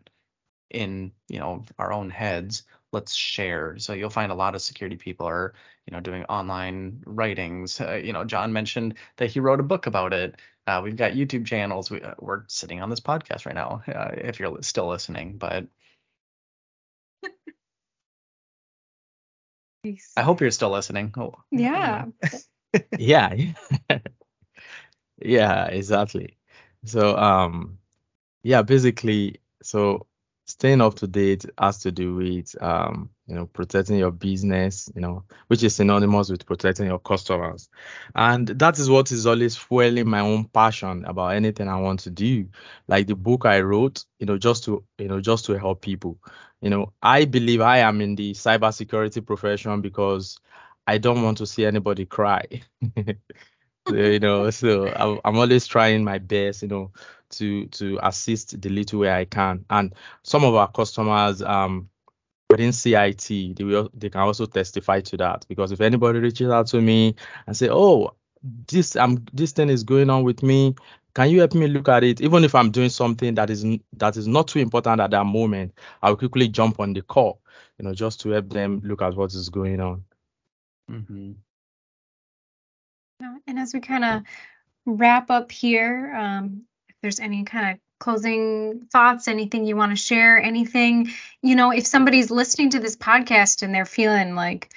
in, 0.69 1.12
you 1.29 1.39
know, 1.39 1.65
our 1.79 1.93
own 1.93 2.10
heads, 2.10 2.63
let's 2.91 3.13
share. 3.13 3.77
So 3.79 3.93
you'll 3.93 4.10
find 4.10 4.31
a 4.31 4.36
lot 4.36 4.55
of 4.55 4.62
security 4.62 4.95
people 4.97 5.27
are, 5.27 5.53
you 5.86 5.91
know, 5.93 5.99
doing 6.01 6.23
online 6.25 7.03
writings. 7.05 7.79
Uh, 7.79 7.93
you 8.03 8.13
know, 8.13 8.23
John 8.23 8.53
mentioned 8.53 8.95
that 9.17 9.31
he 9.31 9.39
wrote 9.39 9.60
a 9.60 9.63
book 9.63 9.88
about 9.88 10.13
it. 10.13 10.36
Uh, 10.67 10.81
we've 10.84 10.95
got 10.95 11.13
YouTube 11.13 11.45
channels. 11.45 11.91
We, 11.91 12.01
uh, 12.01 12.15
we're 12.19 12.43
sitting 12.47 12.81
on 12.81 12.89
this 12.89 12.99
podcast 12.99 13.45
right 13.45 13.55
now, 13.55 13.84
uh, 13.88 14.12
if 14.17 14.39
you're 14.39 14.62
still 14.63 14.88
listening. 14.89 15.38
But 15.38 15.67
I 20.18 20.22
hope 20.22 20.42
you're 20.42 20.52
still 20.52 20.72
listening. 20.72 21.14
Oh, 21.18 21.34
yeah. 21.52 22.06
yeah. 22.98 23.36
yeah, 25.22 25.66
exactly. 25.66 26.38
So, 26.86 27.18
um, 27.18 27.80
yeah, 28.44 28.62
basically, 28.62 29.42
so 29.62 30.08
staying 30.45 30.81
up 30.81 30.95
to 30.95 31.08
date 31.08 31.45
has 31.58 31.79
to 31.79 31.91
do 31.91 32.15
with 32.15 32.55
um, 32.62 33.10
you 33.27 33.36
know 33.36 33.47
protecting 33.47 33.97
your 33.97 34.12
business 34.12 34.89
you 34.95 35.01
know 35.01 35.23
which 35.47 35.63
is 35.63 35.75
synonymous 35.75 36.29
with 36.29 36.45
protecting 36.45 36.86
your 36.88 36.99
customers. 36.99 37.69
And 38.15 38.47
that 38.47 38.77
is 38.79 38.89
what 38.89 39.12
is 39.12 39.25
always 39.25 39.55
fueling 39.58 40.08
my 40.10 40.19
own 40.21 40.45
passion 40.45 41.05
about 41.05 41.29
anything 41.36 41.67
i 41.67 41.79
want 41.79 42.01
to 42.01 42.12
do. 42.12 42.47
Like 42.88 43.08
the 43.08 43.15
book 43.15 43.45
i 43.45 43.60
wrote 43.62 44.05
you 44.19 44.25
know 44.25 44.38
just 44.38 44.63
to 44.65 44.84
you 44.97 45.08
know 45.08 45.21
just 45.21 45.45
to 45.45 45.58
help 45.60 45.81
people. 45.81 46.19
You 46.62 46.69
know 46.69 46.93
i 47.01 47.25
believe 47.25 47.62
i 47.62 47.79
am 47.79 48.01
in 48.01 48.15
the 48.15 48.34
cybersecurity 48.34 49.25
profession 49.25 49.81
because 49.81 50.39
i 50.88 50.97
don't 50.97 51.23
want 51.23 51.38
to 51.39 51.45
see 51.47 51.65
anybody 51.65 52.05
cry. 52.05 52.45
So, 53.88 53.95
you 53.95 54.19
know 54.19 54.49
so 54.49 54.88
I'm 55.23 55.38
always 55.38 55.67
trying 55.67 56.03
my 56.03 56.17
best 56.17 56.63
you 56.63 56.67
know 56.67 56.91
to 57.38 57.65
to 57.67 58.00
assist 58.04 58.62
the 58.62 58.69
little 58.69 59.00
way 59.00 59.12
I 59.12 59.26
can. 59.26 59.65
And 59.69 59.93
some 60.24 60.43
of 60.43 60.56
our 60.56 60.71
customers 60.71 61.41
um 61.41 61.89
within 62.50 62.71
CIT, 62.71 63.56
they 63.56 63.63
will 63.63 63.89
they 63.93 64.10
can 64.10 64.21
also 64.21 64.45
testify 64.45 65.02
to 65.02 65.17
that 65.17 65.45
because 65.48 65.71
if 65.71 65.82
anybody 65.82 66.19
reaches 66.19 66.50
out 66.50 66.67
to 66.67 66.82
me 66.82 67.15
and 67.48 67.56
say, 67.56 67.69
"Oh, 67.69 68.15
this 68.43 68.95
um 68.95 69.26
this 69.34 69.52
thing 69.52 69.69
is 69.69 69.84
going 69.84 70.10
on 70.10 70.24
with 70.24 70.43
me," 70.43 70.76
can 71.15 71.30
you 71.30 71.39
help 71.39 71.56
me 71.56 71.67
look 71.67 71.88
at 71.89 72.04
it? 72.04 72.21
Even 72.21 72.43
if 72.43 72.54
I'm 72.54 72.71
doing 72.71 72.89
something 72.89 73.36
that 73.36 73.50
is 73.50 73.65
that 73.93 74.17
is 74.17 74.28
not 74.28 74.50
too 74.50 74.60
important 74.60 75.00
at 75.00 75.12
that 75.12 75.26
moment, 75.26 75.74
I'll 76.02 76.17
quickly 76.17 76.50
jump 76.50 76.80
on 76.80 76.93
the 76.93 77.02
call, 77.02 77.41
you 77.80 77.86
know, 77.86 77.93
just 77.93 78.21
to 78.21 78.30
help 78.30 78.50
them 78.50 78.82
look 78.84 79.02
at 79.02 79.15
what 79.15 79.34
is 79.34 79.50
going 79.50 79.80
on. 79.80 80.04
Mm-hmm. 80.91 81.32
And 83.48 83.60
as 83.60 83.74
we 83.74 83.80
kind 83.80 84.04
of 84.04 84.24
wrap 84.86 85.32
up 85.32 85.52
here, 85.52 86.13
um, 86.15 86.63
there's 87.06 87.20
any 87.20 87.44
kind 87.44 87.72
of 87.72 87.80
closing 88.00 88.88
thoughts, 88.91 89.28
anything 89.28 89.63
you 89.63 89.76
want 89.76 89.91
to 89.91 89.96
share, 89.96 90.41
anything, 90.41 91.12
you 91.44 91.56
know, 91.56 91.72
if 91.72 91.86
somebody's 91.86 92.32
listening 92.32 92.72
to 92.72 92.80
this 92.80 92.98
podcast 92.98 93.62
and 93.62 93.74
they're 93.74 93.86
feeling 93.86 94.34
like, 94.34 94.74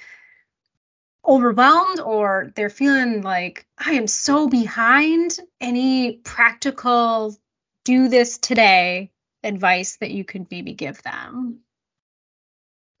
overwhelmed 1.27 1.99
or 1.99 2.51
they're 2.55 2.69
feeling 2.69 3.23
like 3.23 3.65
I 3.77 3.93
am 3.93 4.05
so 4.05 4.47
behind, 4.47 5.39
any 5.59 6.13
practical 6.13 7.35
do 7.83 8.07
this 8.09 8.37
today 8.37 9.11
advice 9.43 9.97
that 9.97 10.11
you 10.11 10.23
could 10.23 10.47
maybe 10.51 10.73
give 10.73 11.01
them? 11.01 11.61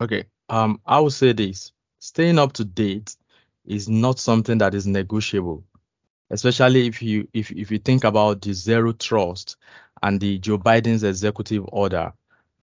Okay. 0.01 0.25
Um, 0.49 0.81
I 0.85 0.99
would 0.99 1.13
say 1.13 1.33
this: 1.33 1.71
staying 1.99 2.39
up 2.39 2.53
to 2.53 2.65
date 2.65 3.15
is 3.65 3.87
not 3.87 4.17
something 4.17 4.57
that 4.57 4.73
is 4.73 4.87
negotiable, 4.87 5.63
especially 6.29 6.87
if 6.87 7.01
you 7.01 7.27
if 7.33 7.51
if 7.51 7.71
you 7.71 7.79
think 7.79 8.03
about 8.03 8.41
the 8.41 8.53
zero 8.53 8.91
trust 8.93 9.57
and 10.01 10.19
the 10.19 10.37
Joe 10.39 10.57
Biden's 10.57 11.03
executive 11.03 11.65
order 11.71 12.13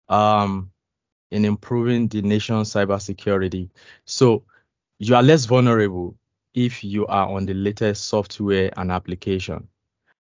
um, 0.08 0.70
in 1.30 1.44
improving 1.44 2.08
the 2.08 2.22
nation's 2.22 2.72
cybersecurity. 2.72 3.70
So 4.04 4.44
you 4.98 5.14
are 5.14 5.22
less 5.22 5.44
vulnerable 5.44 6.16
if 6.54 6.82
you 6.82 7.06
are 7.06 7.28
on 7.28 7.46
the 7.46 7.54
latest 7.54 8.06
software 8.06 8.70
and 8.76 8.90
application. 8.90 9.68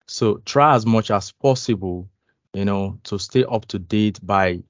So 0.08 0.38
try 0.46 0.76
as 0.76 0.86
much 0.86 1.12
as 1.12 1.32
possible, 1.32 2.10
you 2.54 2.66
know, 2.66 3.00
to 3.04 3.20
stay 3.20 3.44
up 3.46 3.66
to 3.68 3.80
date 3.80 4.20
by 4.24 4.64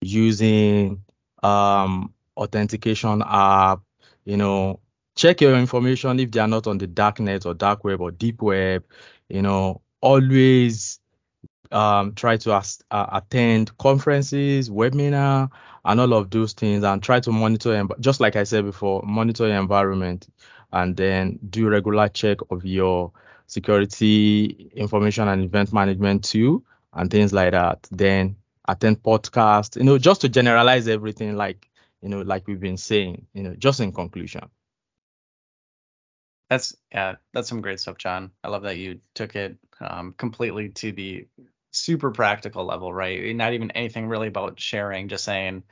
using 0.00 1.02
um, 1.42 2.12
authentication 2.36 3.22
app, 3.26 3.80
you 4.24 4.36
know, 4.36 4.80
check 5.14 5.40
your 5.40 5.56
information 5.56 6.18
if 6.20 6.30
they 6.30 6.40
are 6.40 6.48
not 6.48 6.66
on 6.66 6.78
the 6.78 6.86
dark 6.86 7.20
net 7.20 7.46
or 7.46 7.54
dark 7.54 7.84
web 7.84 8.00
or 8.00 8.10
deep 8.10 8.42
web, 8.42 8.84
you 9.28 9.42
know, 9.42 9.80
always 10.00 10.98
um, 11.72 12.14
try 12.14 12.36
to 12.36 12.52
uh, 12.52 12.62
attend 12.90 13.76
conferences, 13.78 14.70
webinar, 14.70 15.50
and 15.84 16.00
all 16.00 16.14
of 16.14 16.30
those 16.30 16.52
things, 16.52 16.84
and 16.84 17.02
try 17.02 17.20
to 17.20 17.32
monitor. 17.32 17.86
Just 18.00 18.20
like 18.20 18.36
I 18.36 18.44
said 18.44 18.64
before, 18.64 19.02
monitor 19.04 19.46
your 19.48 19.58
environment, 19.58 20.28
and 20.72 20.96
then 20.96 21.38
do 21.50 21.68
regular 21.68 22.08
check 22.08 22.38
of 22.50 22.64
your 22.64 23.12
security 23.46 24.70
information 24.74 25.28
and 25.28 25.44
event 25.44 25.72
management 25.72 26.24
too, 26.24 26.64
and 26.92 27.10
things 27.10 27.32
like 27.32 27.52
that. 27.52 27.86
Then 27.90 28.36
attend 28.68 29.02
podcast, 29.02 29.76
you 29.76 29.84
know, 29.84 29.98
just 29.98 30.20
to 30.22 30.28
generalize 30.28 30.88
everything, 30.88 31.36
like 31.36 31.68
you 32.02 32.08
know, 32.08 32.20
like 32.22 32.46
we've 32.46 32.60
been 32.60 32.76
saying, 32.76 33.26
you 33.32 33.42
know, 33.42 33.54
just 33.56 33.80
in 33.80 33.92
conclusion. 33.92 34.48
That's 36.54 36.76
yeah, 36.92 37.16
that's 37.32 37.48
some 37.48 37.62
great 37.62 37.80
stuff, 37.80 37.98
John. 37.98 38.30
I 38.44 38.48
love 38.48 38.62
that 38.62 38.76
you 38.76 39.00
took 39.14 39.34
it 39.34 39.56
um, 39.80 40.14
completely 40.16 40.68
to 40.68 40.92
the 40.92 41.26
super 41.72 42.12
practical 42.12 42.64
level, 42.64 42.94
right? 42.94 43.34
Not 43.34 43.54
even 43.54 43.72
anything 43.72 44.06
really 44.06 44.28
about 44.28 44.60
sharing, 44.60 45.08
just 45.08 45.24
saying, 45.24 45.64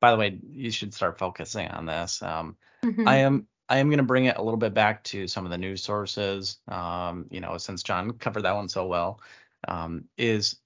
by 0.00 0.10
the 0.10 0.16
way, 0.16 0.38
you 0.50 0.70
should 0.70 0.94
start 0.94 1.18
focusing 1.18 1.68
on 1.68 1.84
this. 1.84 2.22
Um, 2.22 2.56
mm-hmm. 2.82 3.06
I 3.06 3.16
am 3.16 3.48
I 3.68 3.80
am 3.80 3.88
going 3.88 3.98
to 3.98 4.02
bring 4.02 4.24
it 4.24 4.38
a 4.38 4.42
little 4.42 4.56
bit 4.56 4.72
back 4.72 5.04
to 5.04 5.28
some 5.28 5.44
of 5.44 5.50
the 5.50 5.58
news 5.58 5.82
sources. 5.82 6.56
Um, 6.68 7.26
you 7.30 7.40
know, 7.42 7.58
since 7.58 7.82
John 7.82 8.12
covered 8.12 8.44
that 8.44 8.56
one 8.56 8.70
so 8.70 8.86
well, 8.86 9.20
um, 9.68 10.04
is 10.16 10.56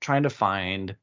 trying 0.00 0.22
to 0.22 0.30
find 0.30 0.94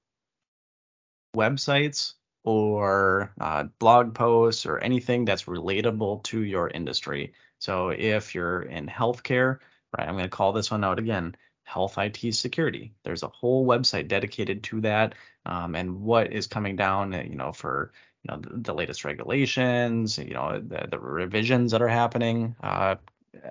websites 1.36 2.13
or 2.45 3.33
uh, 3.41 3.63
blog 3.79 4.13
posts 4.15 4.65
or 4.65 4.77
anything 4.77 5.25
that's 5.25 5.43
relatable 5.43 6.23
to 6.23 6.41
your 6.41 6.69
industry. 6.69 7.33
So 7.63 7.91
if 7.91 8.36
you're 8.36 8.63
in 8.63 8.88
healthcare, 8.88 9.60
right, 9.97 10.06
I'm 10.06 10.15
going 10.15 10.26
to 10.26 10.30
call 10.30 10.52
this 10.52 10.69
one 10.69 10.84
out 10.84 10.99
again 10.99 11.34
health 11.63 11.97
IT 11.97 12.36
security. 12.36 12.93
There's 13.06 13.23
a 13.23 13.30
whole 13.30 13.65
website 13.65 14.10
dedicated 14.10 14.63
to 14.63 14.82
that 14.82 15.15
um, 15.45 15.73
and 15.73 16.02
what 16.02 16.34
is 16.34 16.47
coming 16.47 16.76
down, 16.76 17.13
you 17.13 17.38
know, 17.38 17.54
for 17.54 17.93
you 18.21 18.32
know 18.34 18.41
the, 18.41 18.58
the 18.58 18.73
latest 18.73 19.06
regulations, 19.06 20.17
you 20.17 20.34
know, 20.34 20.60
the, 20.60 20.89
the, 20.91 20.99
revisions 20.99 21.71
that 21.71 21.82
are 21.82 21.88
happening, 21.88 22.58
uh, 22.62 22.95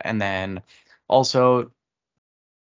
and 0.02 0.20
then 0.20 0.60
also 1.08 1.70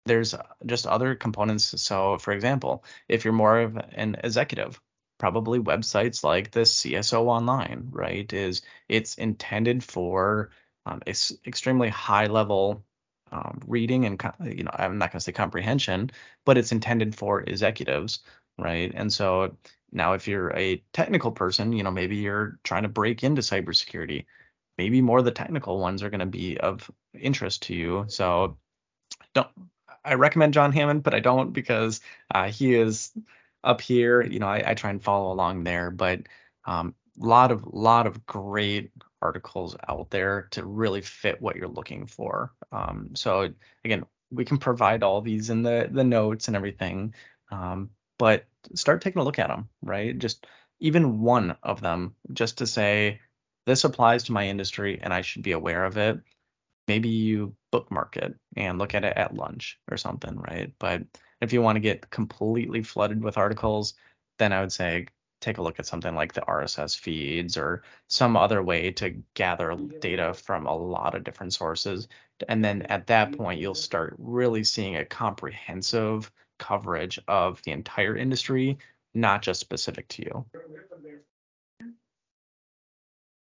there's 0.06 0.36
just 0.66 0.86
other 0.86 1.16
components. 1.16 1.82
So, 1.82 2.18
for 2.18 2.34
example, 2.34 2.84
if 3.08 3.24
you're 3.24 3.34
more 3.34 3.62
of 3.62 3.78
an 3.78 4.18
executive, 4.22 4.82
probably 5.18 5.60
websites 5.60 6.26
like 6.26 6.52
the 6.52 6.62
CSO 6.62 7.22
Online, 7.28 7.88
right? 7.92 8.32
Is 8.34 8.64
it's 8.90 9.16
intended 9.16 9.82
for 9.82 10.50
um, 10.88 11.02
it's 11.06 11.34
extremely 11.46 11.90
high 11.90 12.28
level 12.28 12.84
um, 13.32 13.60
reading 13.68 14.06
and 14.06 14.22
you 14.44 14.64
know 14.64 14.72
I'm 14.74 14.98
not 14.98 15.12
going 15.12 15.20
to 15.20 15.24
say 15.24 15.34
comprehension, 15.34 16.12
but 16.46 16.58
it's 16.58 16.72
intended 16.72 17.14
for 17.14 17.42
executives, 17.42 18.20
right? 18.58 18.92
And 18.96 19.12
so 19.12 19.58
now 19.92 20.14
if 20.14 20.28
you're 20.28 20.56
a 20.56 20.82
technical 20.94 21.32
person, 21.32 21.74
you 21.74 21.84
know 21.84 21.92
maybe 21.92 22.16
you're 22.16 22.58
trying 22.64 22.84
to 22.84 22.90
break 22.90 23.24
into 23.24 23.42
cybersecurity, 23.42 24.26
maybe 24.78 25.02
more 25.02 25.20
of 25.20 25.26
the 25.26 25.32
technical 25.32 25.80
ones 25.80 26.04
are 26.04 26.10
going 26.10 26.22
to 26.22 26.26
be 26.26 26.58
of 26.58 26.90
interest 27.14 27.64
to 27.64 27.76
you. 27.76 28.06
So 28.08 28.58
don't 29.34 29.50
I 30.06 30.14
recommend 30.14 30.54
John 30.54 30.72
Hammond, 30.72 31.04
but 31.04 31.14
I 31.14 31.20
don't 31.20 31.52
because 31.52 32.00
uh, 32.34 32.50
he 32.50 32.76
is 32.76 33.12
up 33.64 33.82
here. 33.82 34.22
You 34.22 34.40
know 34.40 34.48
I, 34.48 34.72
I, 34.72 34.74
try 34.74 34.92
and 34.92 35.04
follow 35.04 35.34
along 35.34 35.66
there, 35.66 35.92
but 35.92 36.22
um, 36.66 36.96
lot 37.18 37.52
of 37.52 37.66
lot 37.66 38.08
of 38.08 38.26
great 38.26 38.92
articles 39.22 39.76
out 39.88 40.10
there 40.10 40.48
to 40.52 40.66
really 40.66 41.02
fit 41.02 41.42
what 41.42 41.56
you're 41.56 41.68
looking 41.68 42.06
for. 42.06 42.54
Um, 42.72 43.12
so 43.16 43.50
again, 43.84 44.06
we 44.32 44.46
can 44.46 44.58
provide 44.58 45.04
all 45.04 45.22
these 45.22 45.50
in 45.50 45.64
the 45.64 45.90
the 45.92 46.04
notes 46.04 46.48
and 46.48 46.56
everything, 46.56 47.14
um, 47.52 47.90
but 48.18 48.46
start 48.76 49.02
taking 49.02 49.22
a 49.22 49.26
look 49.26 49.40
at 49.40 49.48
them, 49.48 49.70
right? 49.82 50.18
Just 50.18 50.46
even 50.80 51.22
one 51.22 51.58
of 51.64 51.82
them, 51.82 52.16
just 52.34 52.60
to 52.60 52.68
say 52.68 53.20
this 53.66 53.84
applies 53.84 54.24
to 54.26 54.34
my 54.34 54.48
industry 54.48 55.00
and 55.02 55.14
I 55.14 55.22
should 55.22 55.44
be 55.44 55.52
aware 55.54 55.86
of 55.86 55.98
it. 55.98 56.20
Maybe 56.88 57.10
you 57.10 57.56
bookmark 57.72 58.18
it 58.18 58.36
and 58.56 58.80
look 58.80 58.96
at 58.96 59.04
it 59.04 59.18
at 59.18 59.36
lunch 59.36 59.80
or 59.92 59.98
something, 59.98 60.38
right? 60.38 60.74
But 60.80 61.04
if 61.42 61.52
you 61.54 61.62
want 61.62 61.76
to 61.76 61.82
get 61.82 62.10
completely 62.10 62.82
flooded 62.84 63.22
with 63.22 63.38
articles, 63.38 63.94
then 64.40 64.54
I 64.54 64.62
would 64.62 64.72
say 64.72 65.08
take 65.40 65.58
a 65.58 65.62
look 65.62 65.80
at 65.80 65.86
something 65.86 66.16
like 66.16 66.34
the 66.34 66.42
RSS 66.42 66.98
feeds 66.98 67.58
or 67.58 67.84
some 68.08 68.36
other 68.36 68.62
way 68.62 68.92
to 68.92 69.22
gather 69.34 69.76
data 70.00 70.34
from 70.34 70.66
a 70.66 70.76
lot 70.76 71.16
of 71.16 71.24
different 71.24 71.54
sources. 71.54 72.08
And 72.48 72.64
then 72.64 72.84
at 72.84 73.08
that 73.08 73.30
mm-hmm. 73.32 73.44
point, 73.44 73.60
you'll 73.60 73.76
start 73.76 74.16
really 74.18 74.64
seeing 74.64 74.96
a 74.96 75.06
comprehensive 75.06 76.32
coverage 76.58 77.20
of 77.28 77.62
the 77.64 77.72
entire 77.72 78.16
industry, 78.16 78.80
not 79.14 79.42
just 79.42 79.60
specific 79.60 80.08
to 80.10 80.24
you. 80.24 80.46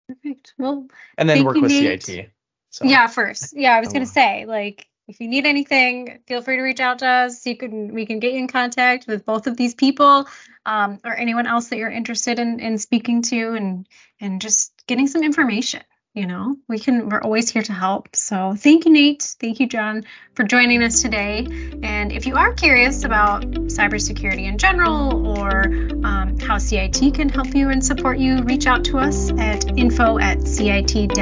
Perfect. 0.08 0.54
Well, 0.58 0.86
and 1.16 1.28
then 1.28 1.44
work 1.44 1.56
with 1.56 1.70
Nate. 1.70 2.02
CIT. 2.02 2.30
So. 2.70 2.86
Yeah, 2.86 3.06
first. 3.06 3.54
Yeah, 3.54 3.74
I 3.74 3.80
was 3.80 3.92
gonna 3.92 4.06
say 4.06 4.46
like 4.46 4.88
if 5.08 5.20
you 5.20 5.28
need 5.28 5.46
anything, 5.46 6.20
feel 6.26 6.42
free 6.42 6.56
to 6.56 6.62
reach 6.62 6.80
out 6.80 7.00
to 7.00 7.06
us. 7.06 7.44
You 7.46 7.56
can 7.56 7.92
we 7.92 8.06
can 8.06 8.20
get 8.20 8.32
you 8.32 8.38
in 8.38 8.48
contact 8.48 9.06
with 9.06 9.24
both 9.24 9.46
of 9.46 9.56
these 9.56 9.74
people 9.74 10.26
um, 10.64 11.00
or 11.04 11.14
anyone 11.14 11.46
else 11.46 11.68
that 11.68 11.78
you're 11.78 11.90
interested 11.90 12.38
in 12.38 12.60
in 12.60 12.78
speaking 12.78 13.22
to 13.22 13.54
and 13.54 13.88
and 14.20 14.40
just 14.40 14.72
getting 14.86 15.08
some 15.08 15.22
information 15.22 15.82
you 16.14 16.26
know 16.26 16.56
we 16.68 16.78
can 16.78 17.08
we're 17.08 17.22
always 17.22 17.50
here 17.50 17.62
to 17.62 17.72
help. 17.72 18.14
So 18.14 18.54
thank 18.56 18.84
you 18.84 18.92
nate. 18.92 19.34
Thank 19.40 19.60
you 19.60 19.66
john 19.66 20.04
for 20.34 20.44
joining 20.44 20.82
us 20.82 21.02
today. 21.02 21.46
And 21.82 22.12
if 22.12 22.26
you 22.26 22.36
are 22.36 22.52
curious 22.52 23.04
about 23.04 23.42
cybersecurity 23.42 24.46
in 24.46 24.58
general 24.58 25.38
or 25.38 25.64
um, 26.04 26.38
how 26.38 26.58
cit 26.58 27.00
can 27.14 27.28
help 27.28 27.54
you 27.54 27.70
and 27.70 27.84
support 27.84 28.18
you 28.18 28.42
reach 28.42 28.66
out 28.66 28.84
to 28.84 28.98
us 28.98 29.30
at 29.38 29.78
info 29.78 30.18
at 30.18 30.46
cit-net.com 30.46 31.12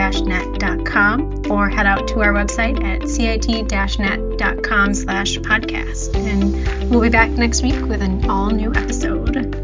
or 1.51 1.69
head 1.69 1.87
out 1.87 2.09
to 2.09 2.21
our 2.21 2.33
website 2.33 2.83
at 2.83 3.09
cit-net.com 3.09 4.95
slash 4.95 5.37
podcast. 5.39 6.15
And 6.17 6.91
we'll 6.91 7.01
be 7.01 7.11
back 7.11 7.31
next 7.31 7.63
week 7.63 7.81
with 7.87 8.03
an 8.03 8.29
all 8.29 8.51
new 8.51 8.73
episode 8.75 9.60